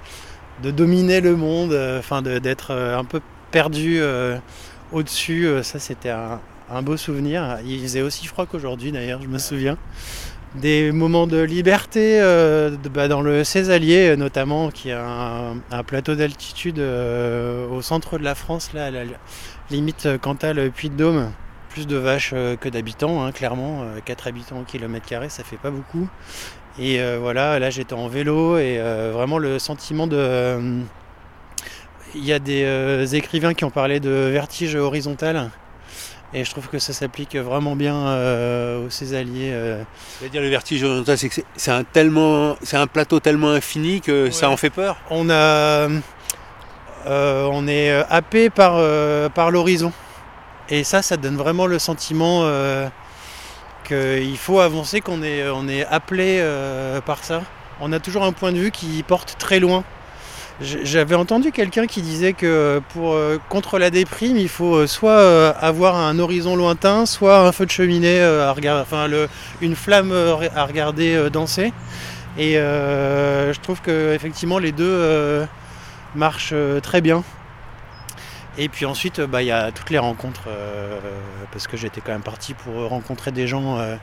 de 0.62 0.70
dominer 0.70 1.20
le 1.20 1.36
monde, 1.36 1.76
enfin 1.98 2.22
d'être 2.22 2.72
un 2.72 3.04
peu 3.04 3.20
perdu 3.50 4.00
au-dessus. 4.92 5.48
Ça 5.62 5.78
c'était 5.78 6.10
un, 6.10 6.40
un 6.70 6.82
beau 6.82 6.96
souvenir. 6.96 7.58
Il 7.66 7.80
faisait 7.80 8.02
aussi 8.02 8.26
froid 8.26 8.46
qu'aujourd'hui 8.46 8.92
d'ailleurs, 8.92 9.20
je 9.22 9.28
me 9.28 9.38
souviens. 9.38 9.76
Des 10.54 10.92
moments 10.92 11.26
de 11.26 11.40
liberté 11.40 12.20
euh, 12.20 12.76
bah, 12.92 13.08
dans 13.08 13.22
le 13.22 13.42
Césalier 13.42 14.10
euh, 14.10 14.16
notamment, 14.16 14.70
qui 14.70 14.90
est 14.90 14.92
un, 14.92 15.82
plateau 15.86 16.14
d'altitude 16.14 16.78
euh, 16.78 17.66
au 17.68 17.80
centre 17.80 18.18
de 18.18 18.24
la 18.24 18.34
France, 18.34 18.74
là, 18.74 18.86
à 18.86 18.90
la 18.90 19.04
limite 19.70 20.08
Cantal 20.20 20.70
Puy 20.70 20.90
de 20.90 20.96
Dôme. 20.96 21.32
Plus 21.70 21.86
de 21.86 21.96
vaches 21.96 22.34
que 22.60 22.68
d'habitants, 22.68 23.24
hein, 23.24 23.32
clairement. 23.32 23.86
4 24.04 24.26
habitants 24.26 24.60
au 24.60 24.64
kilomètre 24.64 25.06
carré, 25.06 25.30
ça 25.30 25.42
fait 25.42 25.56
pas 25.56 25.70
beaucoup. 25.70 26.06
Et 26.78 27.00
voilà, 27.16 27.58
là 27.58 27.70
j'étais 27.70 27.94
en 27.94 28.08
vélo 28.08 28.58
et 28.58 28.78
vraiment 29.10 29.38
le 29.38 29.58
sentiment 29.58 30.06
de. 30.06 30.82
Il 32.14 32.26
y 32.26 32.32
a 32.34 32.38
des 32.38 33.16
écrivains 33.16 33.54
qui 33.54 33.64
ont 33.64 33.70
parlé 33.70 34.00
de 34.00 34.10
vertige 34.10 34.74
horizontal. 34.74 35.48
Et 36.34 36.44
je 36.44 36.50
trouve 36.50 36.68
que 36.68 36.78
ça 36.78 36.92
s'applique 36.94 37.36
vraiment 37.36 37.76
bien 37.76 37.94
euh, 37.94 38.86
aux 38.86 38.90
Césaliers. 38.90 39.50
euh. 39.52 39.82
C'est-à-dire 40.18 40.40
le 40.40 40.48
vertige 40.48 40.82
horizontal, 40.82 41.18
c'est 41.18 41.28
que 41.28 41.34
c'est- 41.56 41.70
un, 41.70 41.84
tellement, 41.84 42.56
c'est 42.62 42.78
un 42.78 42.86
plateau 42.86 43.20
tellement 43.20 43.50
infini 43.50 44.00
que 44.00 44.30
ça 44.30 44.48
en 44.48 44.56
fait 44.56 44.70
peur. 44.70 44.96
On, 45.10 45.28
a, 45.28 45.88
euh, 47.06 47.48
on 47.52 47.66
est 47.68 47.92
happé 48.08 48.48
par, 48.48 48.74
euh, 48.76 49.28
par 49.28 49.50
l'horizon. 49.50 49.92
Et 50.70 50.84
ça, 50.84 51.02
ça 51.02 51.18
donne 51.18 51.36
vraiment 51.36 51.66
le 51.66 51.78
sentiment 51.78 52.48
qu'il 53.84 54.38
faut 54.38 54.60
avancer, 54.60 55.00
qu'on 55.02 55.22
est, 55.22 55.48
on 55.50 55.68
est 55.68 55.84
appelé 55.86 56.42
par 57.04 57.24
ça. 57.24 57.42
On 57.80 57.92
a 57.92 57.98
toujours 57.98 58.22
un 58.24 58.32
point 58.32 58.52
de 58.52 58.58
vue 58.58 58.70
qui 58.70 59.02
porte 59.02 59.36
très 59.38 59.60
loin. 59.60 59.84
J'avais 60.60 61.14
entendu 61.14 61.50
quelqu'un 61.50 61.86
qui 61.86 62.02
disait 62.02 62.34
que 62.34 62.80
pour, 62.90 63.14
euh, 63.14 63.38
contre 63.48 63.78
la 63.78 63.90
déprime, 63.90 64.36
il 64.36 64.48
faut 64.48 64.76
euh, 64.76 64.86
soit 64.86 65.10
euh, 65.10 65.52
avoir 65.60 65.96
un 65.96 66.18
horizon 66.18 66.56
lointain, 66.56 67.06
soit 67.06 67.40
un 67.40 67.52
feu 67.52 67.66
de 67.66 67.70
cheminée, 67.70 68.20
euh, 68.20 68.48
à 68.48 68.52
regarder, 68.52 68.82
enfin 68.82 69.08
une 69.60 69.74
flamme 69.74 70.12
euh, 70.12 70.48
à 70.54 70.64
regarder 70.66 71.14
euh, 71.14 71.30
danser. 71.30 71.72
Et 72.38 72.58
euh, 72.58 73.52
je 73.52 73.60
trouve 73.60 73.80
que 73.80 74.14
effectivement 74.14 74.58
les 74.58 74.72
deux 74.72 74.84
euh, 74.86 75.46
marchent 76.14 76.52
euh, 76.52 76.80
très 76.80 77.00
bien. 77.00 77.24
Et 78.58 78.68
puis 78.68 78.84
ensuite, 78.84 79.18
euh, 79.20 79.26
bah, 79.26 79.42
il 79.42 79.46
y 79.46 79.52
a 79.52 79.72
toutes 79.72 79.90
les 79.90 79.98
rencontres, 79.98 80.44
euh, 80.48 80.98
parce 81.50 81.66
que 81.66 81.76
j'étais 81.76 82.02
quand 82.02 82.12
même 82.12 82.22
parti 82.22 82.54
pour 82.54 82.88
rencontrer 82.88 83.32
des 83.32 83.46
gens 83.46 83.78
euh, 83.78 83.96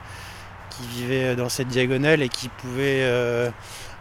qui 0.71 0.87
vivaient 0.87 1.35
dans 1.35 1.49
cette 1.49 1.67
diagonale 1.67 2.21
et 2.23 2.29
qui 2.29 2.49
pouvaient 2.49 3.03
euh, 3.03 3.49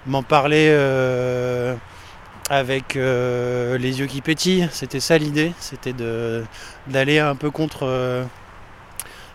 m'en 0.07 0.23
parler 0.23 0.69
euh, 0.71 1.75
avec 2.51 2.97
euh, 2.97 3.79
les 3.79 4.01
yeux 4.01 4.07
qui 4.07 4.21
pétillent. 4.21 4.69
C'était 4.73 5.01
ça 5.01 5.19
l'idée, 5.19 5.53
c'était 5.61 5.95
d'aller 6.87 7.19
un 7.19 7.35
peu 7.35 7.51
contre 7.51 7.87
euh, 7.87 8.25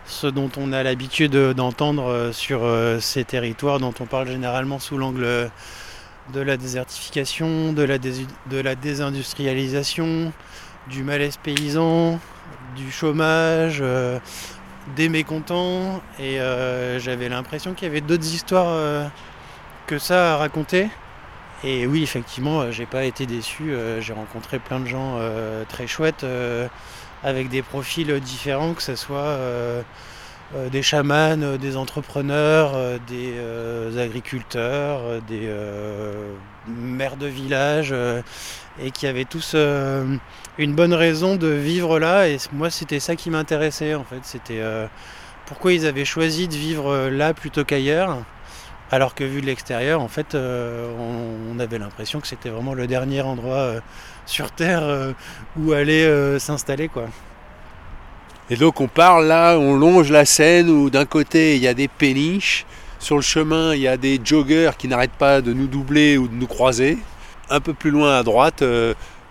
ce 0.06 0.26
dont 0.26 0.50
on 0.56 0.72
a 0.72 0.82
l'habitude 0.82 1.36
d'entendre 1.36 2.04
euh, 2.04 2.32
sur 2.32 2.62
ces 3.00 3.24
territoires 3.24 3.78
dont 3.78 3.94
on 4.00 4.06
parle 4.06 4.28
généralement 4.28 4.78
sous 4.78 4.98
l'angle 4.98 5.50
de 6.32 6.40
la 6.40 6.56
désertification, 6.56 7.72
de 7.72 7.82
la, 7.82 8.74
désindustrialisation, 8.74 10.32
du 10.88 11.02
malaise 11.04 11.36
paysan, 11.36 12.18
du 12.76 12.90
chômage, 12.90 13.84
des 14.96 15.10
mécontents. 15.10 16.00
Et 16.18 16.38
j'avais 16.98 17.28
l'impression 17.28 17.74
qu'il 17.74 17.88
y 17.88 17.90
avait 17.90 18.00
d'autres 18.00 18.24
histoires 18.24 19.10
que 19.86 19.98
ça 19.98 20.34
à 20.34 20.36
raconter. 20.38 20.88
Et 21.66 21.86
oui, 21.86 22.02
effectivement, 22.02 22.60
euh, 22.60 22.70
j'ai 22.70 22.84
pas 22.84 23.04
été 23.04 23.24
déçu. 23.24 23.72
euh, 23.72 24.00
j'ai 24.00 24.12
rencontré 24.12 24.58
plein 24.58 24.80
de 24.80 24.86
gens 24.86 25.16
euh, 25.18 25.64
très 25.66 25.86
chouettes 25.86 26.26
avec 27.22 27.48
des 27.48 27.62
profils 27.62 28.20
différents, 28.20 28.74
que 28.74 28.82
ce 28.82 28.96
soit 28.96 29.38
des 30.70 30.82
chamans, 30.82 31.56
des 31.58 31.76
entrepreneurs, 31.78 33.00
des 33.08 33.98
agriculteurs, 33.98 35.22
des 35.22 35.48
maires 36.68 37.16
de 37.16 37.26
village, 37.26 37.94
et 38.78 38.90
qui 38.90 39.06
avaient 39.06 39.24
tous 39.24 39.54
une 39.54 40.74
bonne 40.74 40.92
raison 40.92 41.36
de 41.36 41.48
vivre 41.48 41.98
là. 41.98 42.28
Et 42.28 42.36
moi, 42.52 42.68
c'était 42.68 43.00
ça 43.00 43.16
qui 43.16 43.30
m'intéressait 43.30 43.94
en 43.94 44.04
fait. 44.04 44.20
C'était 44.24 44.62
pourquoi 45.46 45.72
ils 45.72 45.86
avaient 45.86 46.04
choisi 46.04 46.46
de 46.46 46.54
vivre 46.54 47.08
là 47.08 47.32
plutôt 47.32 47.64
qu'ailleurs. 47.64 48.18
Alors 48.90 49.14
que 49.14 49.24
vu 49.24 49.40
de 49.40 49.46
l'extérieur, 49.46 50.00
en 50.00 50.08
fait, 50.08 50.34
euh, 50.34 50.92
on, 51.52 51.58
avait 51.58 51.78
l'impression 51.78 52.20
que 52.20 52.26
c'était 52.26 52.50
vraiment 52.50 52.74
le 52.74 52.86
dernier 52.86 53.22
endroit 53.22 53.54
euh, 53.54 53.80
sur 54.26 54.50
Terre 54.50 54.82
euh, 54.82 55.12
où 55.58 55.72
aller 55.72 56.38
s'installer, 56.38 56.88
quoi. 56.88 57.06
Et 58.50 58.56
donc 58.56 58.82
on 58.82 58.88
parle 58.88 59.26
là, 59.26 59.56
on 59.56 59.74
longe 59.74 60.10
la 60.10 60.26
Seine 60.26 60.68
où 60.68 60.90
d'un 60.90 61.06
côté 61.06 61.56
il 61.56 61.62
y 61.62 61.66
a 61.66 61.72
des 61.72 61.88
péniches, 61.88 62.66
sur 62.98 63.16
le 63.16 63.22
chemin 63.22 63.74
il 63.74 63.80
y 63.80 63.88
a 63.88 63.96
des 63.96 64.20
joggers 64.22 64.72
qui 64.76 64.86
n'arrêtent 64.86 65.12
pas 65.12 65.40
de 65.40 65.54
nous 65.54 65.66
doubler 65.66 66.18
ou 66.18 66.28
de 66.28 66.34
nous 66.34 66.46
croiser. 66.46 66.98
Un 67.48 67.60
peu 67.60 67.72
plus 67.72 67.90
loin 67.90 68.18
à 68.18 68.22
droite, 68.22 68.62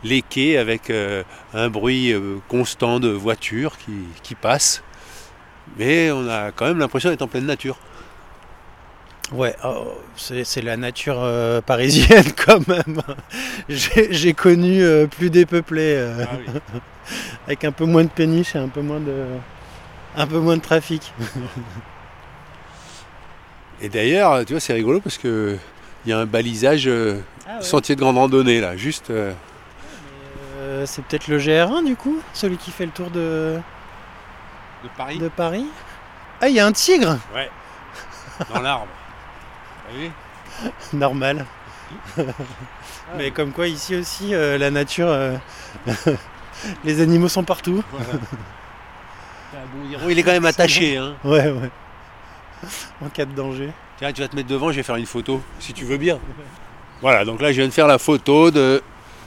les 0.04 0.24
quais 0.24 0.58
avec 0.58 0.92
un 1.54 1.70
bruit 1.70 2.12
constant 2.48 3.00
de 3.00 3.10
voitures 3.10 3.78
qui 4.24 4.34
passent. 4.34 4.82
Mais 5.78 6.12
on 6.12 6.28
a 6.28 6.52
quand 6.52 6.66
même 6.66 6.80
l'impression 6.80 7.12
d'être 7.12 7.22
en 7.22 7.28
pleine 7.28 7.46
nature. 7.46 7.78
Ouais, 9.32 9.56
oh, 9.64 9.94
c'est 10.16 10.62
la 10.62 10.78
nature 10.78 11.18
euh, 11.20 11.62
parisienne 11.62 12.32
quand 12.46 12.68
même. 12.68 13.02
J'ai 13.70 14.34
connu 14.34 14.84
euh, 14.84 15.08
plus 15.08 15.30
dépeuplé, 15.30 15.94
euh, 15.96 16.26
avec 17.48 17.64
un 17.64 17.72
peu 17.72 17.86
moins 17.86 18.04
de 18.04 18.10
péniches 18.10 18.56
et 18.56 18.60
un 18.60 18.68
peu 18.68 18.82
moins 18.82 19.00
de, 19.00 19.26
un 20.16 20.28
peu 20.28 20.38
moins 20.40 20.58
de 20.58 20.62
trafic. 20.62 21.14
Et 23.82 23.90
d'ailleurs, 23.90 24.46
tu 24.46 24.54
vois, 24.54 24.60
c'est 24.60 24.74
rigolo 24.74 25.02
parce 25.02 25.18
que 25.18 25.58
il 26.06 26.10
y 26.10 26.14
a 26.14 26.20
un 26.20 26.26
balisage 26.26 26.88
euh, 26.88 27.20
sentier 27.62 27.96
de 27.96 28.00
grande 28.02 28.18
randonnée 28.18 28.62
là, 28.62 28.78
juste. 28.78 29.10
euh, 29.10 29.34
Euh, 30.60 30.86
c'est 30.86 31.04
peut-être 31.04 31.28
le 31.28 31.40
GR1 31.40 31.84
du 31.86 31.96
coup, 31.96 32.20
celui 32.34 32.58
qui 32.58 32.72
fait 32.72 32.86
le 32.86 32.92
tour 32.92 33.10
de, 33.10 33.58
de 34.84 34.90
Paris, 34.98 35.18
de 35.18 35.28
Paris. 35.28 35.66
Ah, 36.40 36.50
il 36.50 36.56
y 36.56 36.60
a 36.60 36.66
un 36.66 36.72
tigre 36.72 37.18
dans 38.54 38.62
l'arbre. 38.62 38.88
Normal. 40.94 41.46
Mais 43.18 43.32
comme 43.32 43.52
quoi 43.52 43.68
ici 43.68 43.96
aussi, 43.96 44.34
euh, 44.34 44.58
la 44.58 44.72
nature, 44.72 45.08
euh, 45.10 45.36
les 46.84 47.02
animaux 47.02 47.28
sont 47.28 47.44
partout. 47.44 47.84
Bon, 50.02 50.10
il 50.10 50.18
est 50.20 50.24
quand 50.24 50.32
même 50.32 50.46
attaché. 50.46 50.98
Hein. 50.98 51.16
Ouais, 51.24 51.50
ouais. 51.52 51.70
En 53.04 53.10
cas 53.10 53.26
de 53.26 53.34
danger. 53.34 53.70
Tiens, 53.98 54.12
tu 54.14 54.22
vas 54.22 54.28
te 54.28 54.36
mettre 54.36 54.48
devant, 54.48 54.72
je 54.72 54.78
vais 54.78 54.84
faire 54.84 54.96
une 54.96 55.06
photo, 55.06 55.42
si 55.60 55.74
tu 55.74 55.84
veux 55.86 55.98
bien. 55.98 56.18
Voilà, 57.02 57.26
donc 57.26 57.42
là, 57.42 57.52
je 57.52 57.58
viens 57.58 57.68
de 57.68 57.74
faire 57.74 57.88
la 57.88 57.98
photo 57.98 58.52
de 58.52 58.82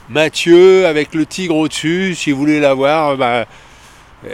Mathieu 0.09 0.87
avec 0.87 1.13
le 1.13 1.25
tigre 1.25 1.55
au-dessus. 1.55 2.15
Si 2.15 2.31
vous 2.31 2.39
voulez 2.39 2.59
la 2.59 2.73
voir, 2.73 3.15
bah, 3.15 3.45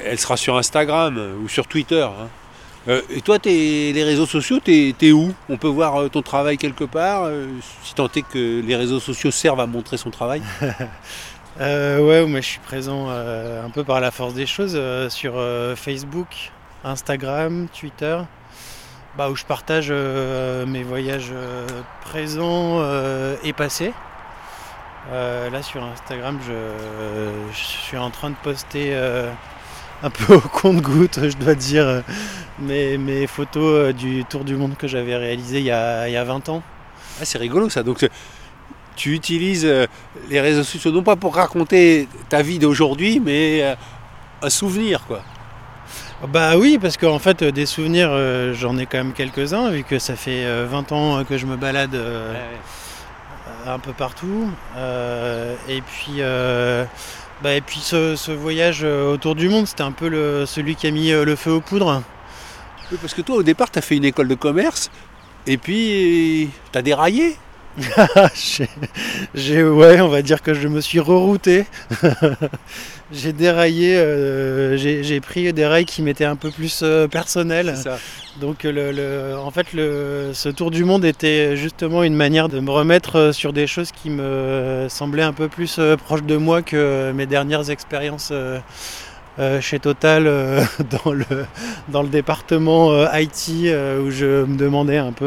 elle 0.05 0.17
sera 0.19 0.37
sur 0.37 0.57
Instagram 0.57 1.19
ou 1.43 1.49
sur 1.49 1.67
Twitter. 1.67 2.01
hein. 2.03 2.29
Euh, 2.87 3.01
et 3.09 3.21
toi, 3.21 3.39
t'es- 3.39 3.91
les 3.93 4.03
réseaux 4.03 4.25
sociaux, 4.25 4.59
t'es 4.59 4.93
es 5.01 5.11
où? 5.11 5.33
On 5.49 5.57
peut 5.57 5.67
voir 5.67 6.01
euh, 6.01 6.09
ton 6.09 6.21
travail 6.21 6.57
quelque 6.57 6.83
part, 6.83 7.23
euh, 7.23 7.47
si 7.83 7.93
tant 7.93 8.09
est 8.13 8.23
que 8.23 8.61
les 8.61 8.75
réseaux 8.75 8.99
sociaux 8.99 9.31
servent 9.31 9.61
à 9.61 9.67
montrer 9.67 9.97
son 9.97 10.09
travail? 10.09 10.41
Euh, 11.61 11.99
ouais, 11.99 12.41
je 12.41 12.47
suis 12.47 12.59
présent 12.61 13.09
un 13.09 13.69
peu 13.69 13.83
par 13.83 14.01
la 14.01 14.09
force 14.09 14.33
des 14.33 14.47
choses 14.47 14.75
sur 15.09 15.35
Facebook, 15.75 16.51
Instagram, 16.83 17.67
Twitter, 17.79 18.17
bah, 19.15 19.29
où 19.29 19.35
je 19.35 19.45
partage 19.45 19.91
mes 19.91 20.81
voyages 20.81 21.31
présents 22.05 22.83
et 23.43 23.53
passés. 23.53 23.93
Là 25.11 25.61
sur 25.61 25.83
Instagram, 25.83 26.39
je, 26.43 27.53
suis 27.53 27.97
en 27.97 28.09
train 28.09 28.31
de 28.31 28.35
poster 28.41 28.97
un 30.03 30.09
peu 30.09 30.35
au 30.35 30.39
compte-goutte, 30.41 31.19
je 31.29 31.37
dois 31.37 31.55
dire, 31.55 31.87
euh, 31.87 32.01
mes, 32.59 32.97
mes 32.97 33.25
photos 33.25 33.63
euh, 33.63 33.93
du 33.93 34.25
tour 34.25 34.43
du 34.43 34.55
monde 34.55 34.75
que 34.77 34.87
j'avais 34.87 35.15
réalisé 35.15 35.59
il 35.59 35.65
y 35.65 35.71
a, 35.71 36.07
il 36.07 36.13
y 36.13 36.17
a 36.17 36.23
20 36.23 36.49
ans. 36.49 36.61
Ah, 37.19 37.25
c'est 37.25 37.37
rigolo 37.37 37.69
ça. 37.69 37.83
Donc, 37.83 38.03
euh, 38.03 38.09
tu 38.95 39.13
utilises 39.13 39.67
les 40.29 40.39
réseaux 40.39 40.63
sociaux 40.63 40.91
non 40.91 41.01
pas 41.01 41.15
pour 41.15 41.33
raconter 41.33 42.07
ta 42.29 42.43
vie 42.43 42.59
d'aujourd'hui, 42.59 43.19
mais 43.19 43.75
un 44.43 44.49
souvenir, 44.51 45.03
quoi. 45.07 45.23
Bah 46.29 46.57
oui, 46.57 46.79
parce 46.81 46.95
qu'en 46.95 47.19
fait, 47.19 47.43
des 47.43 47.65
souvenirs, 47.65 48.07
euh, 48.11 48.53
j'en 48.53 48.77
ai 48.77 48.85
quand 48.85 48.97
même 48.97 49.11
quelques-uns, 49.11 49.69
vu 49.71 49.83
que 49.83 49.99
ça 49.99 50.15
fait 50.15 50.45
euh, 50.45 50.65
20 50.69 50.91
ans 50.93 51.23
que 51.25 51.37
je 51.37 51.45
me 51.45 51.57
balade 51.57 51.95
euh, 51.95 52.33
un 53.67 53.77
peu 53.77 53.91
partout. 53.91 54.49
Et 55.67 55.81
puis, 55.81 56.21
Bah, 57.41 57.55
et 57.55 57.61
puis 57.61 57.79
ce, 57.79 58.31
voyage 58.31 58.81
euh, 58.83 59.11
autour 59.13 59.35
du 59.35 59.49
monde, 59.49 59.67
c'était 59.67 59.83
un 59.83 59.91
peu 59.91 60.45
celui 60.45 60.75
qui 60.75 60.87
a 60.87 60.91
mis 60.91 61.11
euh, 61.11 61.25
le 61.25 61.35
feu 61.35 61.51
aux 61.51 61.61
poudres. 61.61 62.01
Parce 63.01 63.13
que 63.13 63.21
toi, 63.21 63.37
au 63.37 63.43
départ, 63.43 63.71
tu 63.71 63.79
as 63.79 63.81
fait 63.81 63.97
une 63.97 64.05
école 64.05 64.27
de 64.27 64.35
commerce, 64.35 64.91
et 65.47 65.57
puis 65.57 66.49
tu 66.71 66.77
as 66.77 66.81
déraillé. 66.81 67.37
j'ai, 68.35 68.69
j'ai- 69.33 69.63
ouais, 69.63 69.99
on 70.01 70.07
va 70.07 70.21
dire 70.21 70.41
que 70.41 70.53
je 70.53 70.67
me 70.67 70.79
suis 70.79 70.99
rerouté. 70.99 71.65
j'ai 73.11 73.33
déraillé, 73.33 73.95
euh, 73.97 74.77
j'ai, 74.77 75.19
pris 75.21 75.51
des 75.53 75.65
rails 75.65 75.85
qui 75.85 76.01
m'étaient 76.03 76.25
un 76.25 76.35
peu 76.35 76.51
plus 76.51 76.81
euh, 76.83 77.07
personnels. 77.07 77.73
Donc 78.39 78.63
le, 78.63 78.91
le- 78.91 79.37
en 79.37 79.49
fait, 79.51 79.73
le, 79.73 80.31
ce 80.33 80.49
tour 80.49 80.69
du 80.71 80.83
monde 80.85 81.03
était 81.05 81.55
justement 81.55 82.03
une 82.03 82.15
manière 82.15 82.47
de 82.49 82.59
me 82.59 82.69
remettre 82.71 83.15
euh, 83.17 83.31
sur 83.31 83.53
des 83.53 83.65
choses 83.67 83.91
qui 83.91 84.09
me 84.09 84.85
semblaient 84.89 85.23
un 85.23 85.33
peu 85.33 85.47
plus 85.47 85.79
proches 86.03 86.23
de 86.23 86.37
moi 86.37 86.61
que 86.61 87.11
mes 87.13 87.25
dernières 87.25 87.69
expériences 87.71 88.29
euh, 88.31 88.59
euh, 89.39 89.61
chez 89.61 89.79
Total 89.79 90.27
euh, 90.27 90.63
dans, 91.05 91.11
le, 91.11 91.25
dans 91.87 92.03
le 92.03 92.09
département 92.09 92.91
euh, 92.91 93.07
IT 93.15 93.49
où 94.01 94.11
je 94.11 94.45
me 94.45 94.57
demandais 94.57 94.97
un 94.97 95.11
peu 95.11 95.25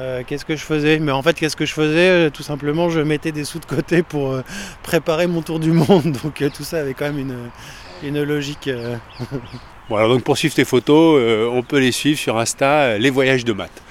euh, 0.00 0.22
qu'est-ce 0.26 0.44
que 0.44 0.56
je 0.56 0.64
faisais. 0.64 0.98
Mais 0.98 1.12
en 1.12 1.22
fait, 1.22 1.34
qu'est-ce 1.34 1.56
que 1.56 1.66
je 1.66 1.74
faisais 1.74 2.08
Euh, 2.26 2.30
Tout 2.30 2.42
simplement, 2.42 2.88
je 2.88 3.00
mettais 3.00 3.32
des 3.32 3.44
sous 3.44 3.58
de 3.58 3.66
côté 3.66 4.02
pour 4.02 4.32
euh, 4.32 4.42
préparer 4.82 5.26
mon 5.26 5.42
tour 5.42 5.60
du 5.60 5.72
monde. 5.72 6.16
Donc 6.22 6.40
euh, 6.42 6.48
tout 6.54 6.64
ça 6.64 6.78
avait 6.80 6.94
quand 6.94 7.06
même 7.06 7.18
une, 7.18 7.36
une 8.02 8.22
logique. 8.22 8.68
Bon, 9.88 9.96
alors 9.96 10.08
donc 10.10 10.22
pour 10.22 10.38
suivre 10.38 10.54
tes 10.54 10.64
photos, 10.64 11.20
on 11.52 11.64
peut 11.64 11.80
les 11.80 11.90
suivre 11.90 12.16
sur 12.16 12.38
Insta, 12.38 12.96
les 12.96 13.10
voyages 13.10 13.44
de 13.44 13.52
maths. 13.52 13.82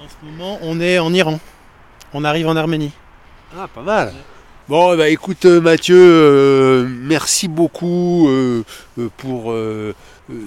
En 0.00 0.08
ce 0.08 0.24
moment, 0.24 0.58
on 0.62 0.80
est 0.80 0.98
en 0.98 1.12
Iran. 1.12 1.38
On 2.14 2.24
arrive 2.24 2.48
en 2.48 2.56
Arménie. 2.56 2.92
Ah, 3.54 3.68
pas 3.68 3.82
mal. 3.82 4.14
Bon, 4.70 4.96
bah 4.96 5.10
écoute 5.10 5.44
Mathieu, 5.44 6.88
merci 6.88 7.48
beaucoup 7.48 8.26
pour 9.18 9.54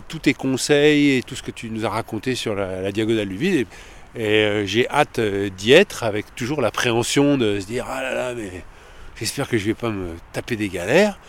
tous 0.07 0.17
tes 0.17 0.33
conseils 0.33 1.17
et 1.17 1.21
tout 1.21 1.35
ce 1.35 1.43
que 1.43 1.51
tu 1.51 1.69
nous 1.69 1.85
as 1.85 1.89
raconté 1.89 2.33
sur 2.33 2.55
la, 2.55 2.81
la 2.81 2.91
diagonale 2.91 3.29
du 3.29 3.37
vide. 3.37 3.53
Et, 3.53 3.67
et, 4.17 4.25
euh, 4.43 4.65
j'ai 4.65 4.89
hâte 4.89 5.19
euh, 5.19 5.49
d'y 5.49 5.73
être 5.73 6.03
avec 6.03 6.33
toujours 6.35 6.61
l'appréhension 6.61 7.37
de 7.37 7.59
se 7.59 7.65
dire 7.67 7.85
ah 7.87 8.01
là 8.01 8.13
là, 8.13 8.33
mais 8.35 8.63
j'espère 9.15 9.47
que 9.47 9.57
je 9.57 9.65
vais 9.65 9.73
pas 9.73 9.89
me 9.89 10.09
taper 10.33 10.55
des 10.55 10.69
galères. 10.69 11.19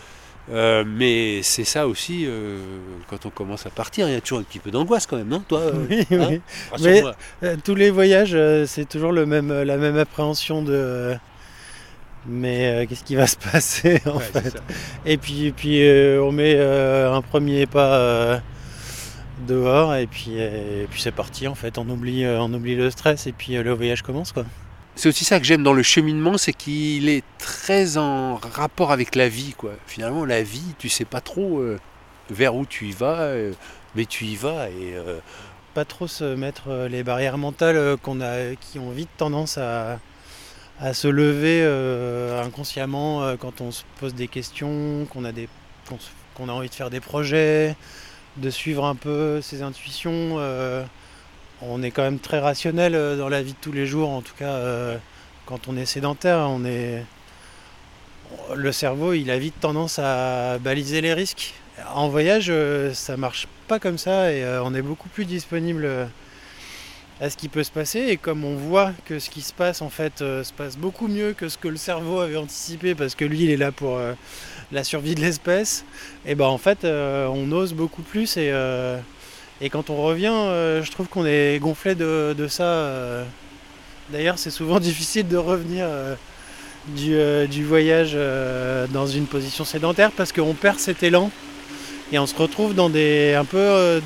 Euh, 0.51 0.83
mais 0.87 1.43
c'est 1.43 1.65
ça 1.65 1.87
aussi 1.87 2.25
euh, 2.27 2.59
quand 3.11 3.27
on 3.27 3.31
commence 3.31 3.67
à 3.67 3.71
partir, 3.71 4.09
il 4.09 4.15
y 4.15 4.17
a 4.17 4.21
toujours 4.23 4.39
un 4.39 4.45
petit 4.45 4.59
peu 4.61 4.71
d'angoisse 4.71 5.07
quand 5.07 5.19
même, 5.19 5.29
non 5.29 5.41
Toi, 5.47 5.61
euh, 5.61 5.73
Oui, 5.91 6.07
hein 6.11 6.39
oui. 6.81 7.03
Euh, 7.43 7.57
tous 7.63 7.75
les 7.75 7.91
voyages, 7.91 8.35
c'est 8.67 8.89
toujours 8.89 9.13
le 9.13 9.27
même, 9.27 9.53
la 9.53 9.77
même 9.77 9.99
appréhension 9.99 10.63
de. 10.63 11.15
mais 12.27 12.87
qu'est-ce 12.89 13.05
qui 13.05 13.15
va 13.15 13.27
se 13.27 13.37
passer 13.37 14.01
en 14.07 14.17
Ouais, 14.17 14.23
fait? 14.23 14.57
Et 15.05 15.19
puis, 15.19 15.53
puis 15.53 15.83
on 16.19 16.33
met 16.33 16.59
un 16.59 17.21
premier 17.21 17.67
pas 17.67 18.41
dehors 19.47 19.95
et 19.95 20.07
puis, 20.07 20.39
et 20.39 20.87
puis 20.91 21.01
c'est 21.01 21.13
parti 21.13 21.47
en 21.49 21.55
fait. 21.55 21.79
On 21.79 21.89
oublie, 21.89 22.25
euh, 22.25 22.41
on 22.41 22.53
oublie 22.53 22.75
le 22.75 22.91
stress 22.91 23.27
et 23.27 23.33
puis 23.33 23.57
euh, 23.57 23.63
le 23.63 23.73
voyage 23.73 24.03
commence 24.03 24.33
quoi. 24.33 24.45
C'est 24.95 25.09
aussi 25.09 25.25
ça 25.25 25.39
que 25.39 25.47
j'aime 25.47 25.63
dans 25.63 25.75
le 25.75 25.85
cheminement, 25.85 26.39
c'est 26.39 26.53
qu'il 26.53 27.09
est 27.09 27.23
très 27.39 27.99
en 27.99 28.35
rapport 28.35 28.91
avec 28.91 29.15
la 29.15 29.29
vie. 29.29 29.55
Quoi. 29.57 29.75
Finalement, 29.87 30.25
la 30.25 30.43
vie, 30.43 30.75
tu 30.79 30.89
sais 30.89 31.05
pas 31.05 31.21
trop 31.21 31.61
euh, 31.61 31.79
vers 32.31 32.57
où 32.57 32.67
tu 32.67 32.87
y 32.87 32.93
vas, 32.93 33.21
euh, 33.21 33.53
mais 33.95 34.07
tu 34.07 34.25
y 34.25 34.35
vas. 34.35 34.69
Et, 34.71 34.95
euh, 34.95 35.21
Pas 35.73 35.85
trop 35.85 36.09
se 36.09 36.35
mettre 36.35 36.65
euh, 36.69 36.89
les 36.89 37.05
barrières 37.05 37.39
mentales 37.39 37.77
euh, 37.77 37.97
qu'on 37.97 38.21
a, 38.21 38.57
qui 38.61 38.81
ont 38.81 38.91
vite 38.91 39.11
tendance 39.17 39.57
à, 39.57 40.01
à 40.81 40.95
se 40.95 41.07
lever 41.07 41.61
euh, 41.63 42.43
inconsciemment 42.43 43.23
euh, 43.23 43.37
quand 43.37 43.61
on 43.61 43.71
se 43.71 43.85
pose 44.01 44.15
des 44.17 44.27
questions, 44.27 45.07
qu'on 45.11 45.25
a, 45.25 45.31
des, 45.31 45.49
qu'on 46.35 46.49
a 46.49 46.53
envie 46.53 46.71
de 46.71 46.75
faire 46.75 46.91
des 46.91 47.01
projets, 47.01 47.77
de 48.41 48.51
suivre 48.51 48.85
un 48.85 48.95
peu 48.95 49.41
ses 49.41 49.63
intuitions. 49.63 50.37
euh, 50.39 50.85
on 51.61 51.83
est 51.83 51.91
quand 51.91 52.03
même 52.03 52.21
très 52.21 52.39
rationnel 52.39 52.95
euh, 52.95 53.17
dans 53.17 53.29
la 53.29 53.43
vie 53.43 53.53
de 53.53 53.59
tous 53.61 53.73
les 53.73 53.87
jours, 53.87 54.11
en 54.11 54.23
tout 54.23 54.35
cas 54.39 54.53
euh, 54.53 54.97
quand 55.47 55.69
on 55.69 55.77
est 55.77 55.87
sédentaire, 55.87 56.39
on 56.39 56.65
est 56.65 57.05
le 58.55 58.73
cerveau 58.73 59.15
il 59.15 59.31
a 59.31 59.39
vite 59.39 59.59
tendance 59.61 59.99
à 59.99 60.59
baliser 60.59 61.01
les 61.01 61.15
risques. 61.15 61.55
En 61.95 62.09
voyage, 62.09 62.53
ça 62.93 63.17
marche 63.17 63.47
pas 63.69 63.79
comme 63.79 63.99
ça 63.99 64.33
et 64.33 64.45
on 64.63 64.75
est 64.75 64.83
beaucoup 64.83 65.09
plus 65.09 65.25
disponible 65.25 65.89
à 67.21 67.31
ce 67.31 67.37
qui 67.37 67.49
peut 67.49 67.63
se 67.63 67.71
passer. 67.71 68.01
Et 68.01 68.17
comme 68.19 68.45
on 68.45 68.57
voit 68.57 68.93
que 69.07 69.19
ce 69.19 69.31
qui 69.31 69.41
se 69.41 69.55
passe 69.55 69.81
en 69.81 69.89
fait 69.89 70.19
se 70.19 70.53
passe 70.53 70.77
beaucoup 70.77 71.09
mieux 71.09 71.33
que 71.33 71.49
ce 71.49 71.57
que 71.57 71.69
le 71.69 71.77
cerveau 71.79 72.21
avait 72.21 72.37
anticipé, 72.37 72.95
parce 72.95 73.15
que 73.15 73.25
lui 73.25 73.45
il 73.45 73.51
est 73.51 73.57
là 73.57 73.73
pour 73.73 73.99
la 74.73 74.85
survie 74.85 75.15
de 75.15 75.21
l'espèce, 75.21 75.85
et 76.27 76.35
ben 76.35 76.47
en 76.47 76.59
fait 76.59 76.85
euh, 76.85 77.27
on 77.29 77.51
ose 77.53 77.73
beaucoup 77.73 78.03
plus 78.03 78.37
et, 78.37 78.51
euh, 78.53 78.99
quand 79.71 79.91
on 79.91 79.97
revient, 79.97 80.33
euh, 80.33 80.83
je 80.83 80.91
trouve 80.91 81.09
qu'on 81.09 81.27
est 81.27 81.59
gonflé 81.59 81.95
de, 81.95 82.47
ça. 82.49 83.25
D'ailleurs, 84.11 84.39
c'est 84.39 84.51
souvent 84.51 84.79
difficile 84.81 85.27
de 85.27 85.37
revenir 85.37 85.87
du, 86.89 87.65
voyage 87.65 88.17
dans 88.91 89.07
une 89.07 89.27
position 89.27 89.65
sédentaire 89.65 90.13
parce 90.13 90.33
qu'on 90.33 90.55
perd 90.55 90.79
cet 90.79 91.03
élan 91.03 91.31
et 92.13 92.19
on 92.19 92.27
se 92.27 92.37
retrouve 92.37 92.75
dans 92.75 92.89
des 92.89 93.35
un 93.35 93.45
peu 93.45 94.01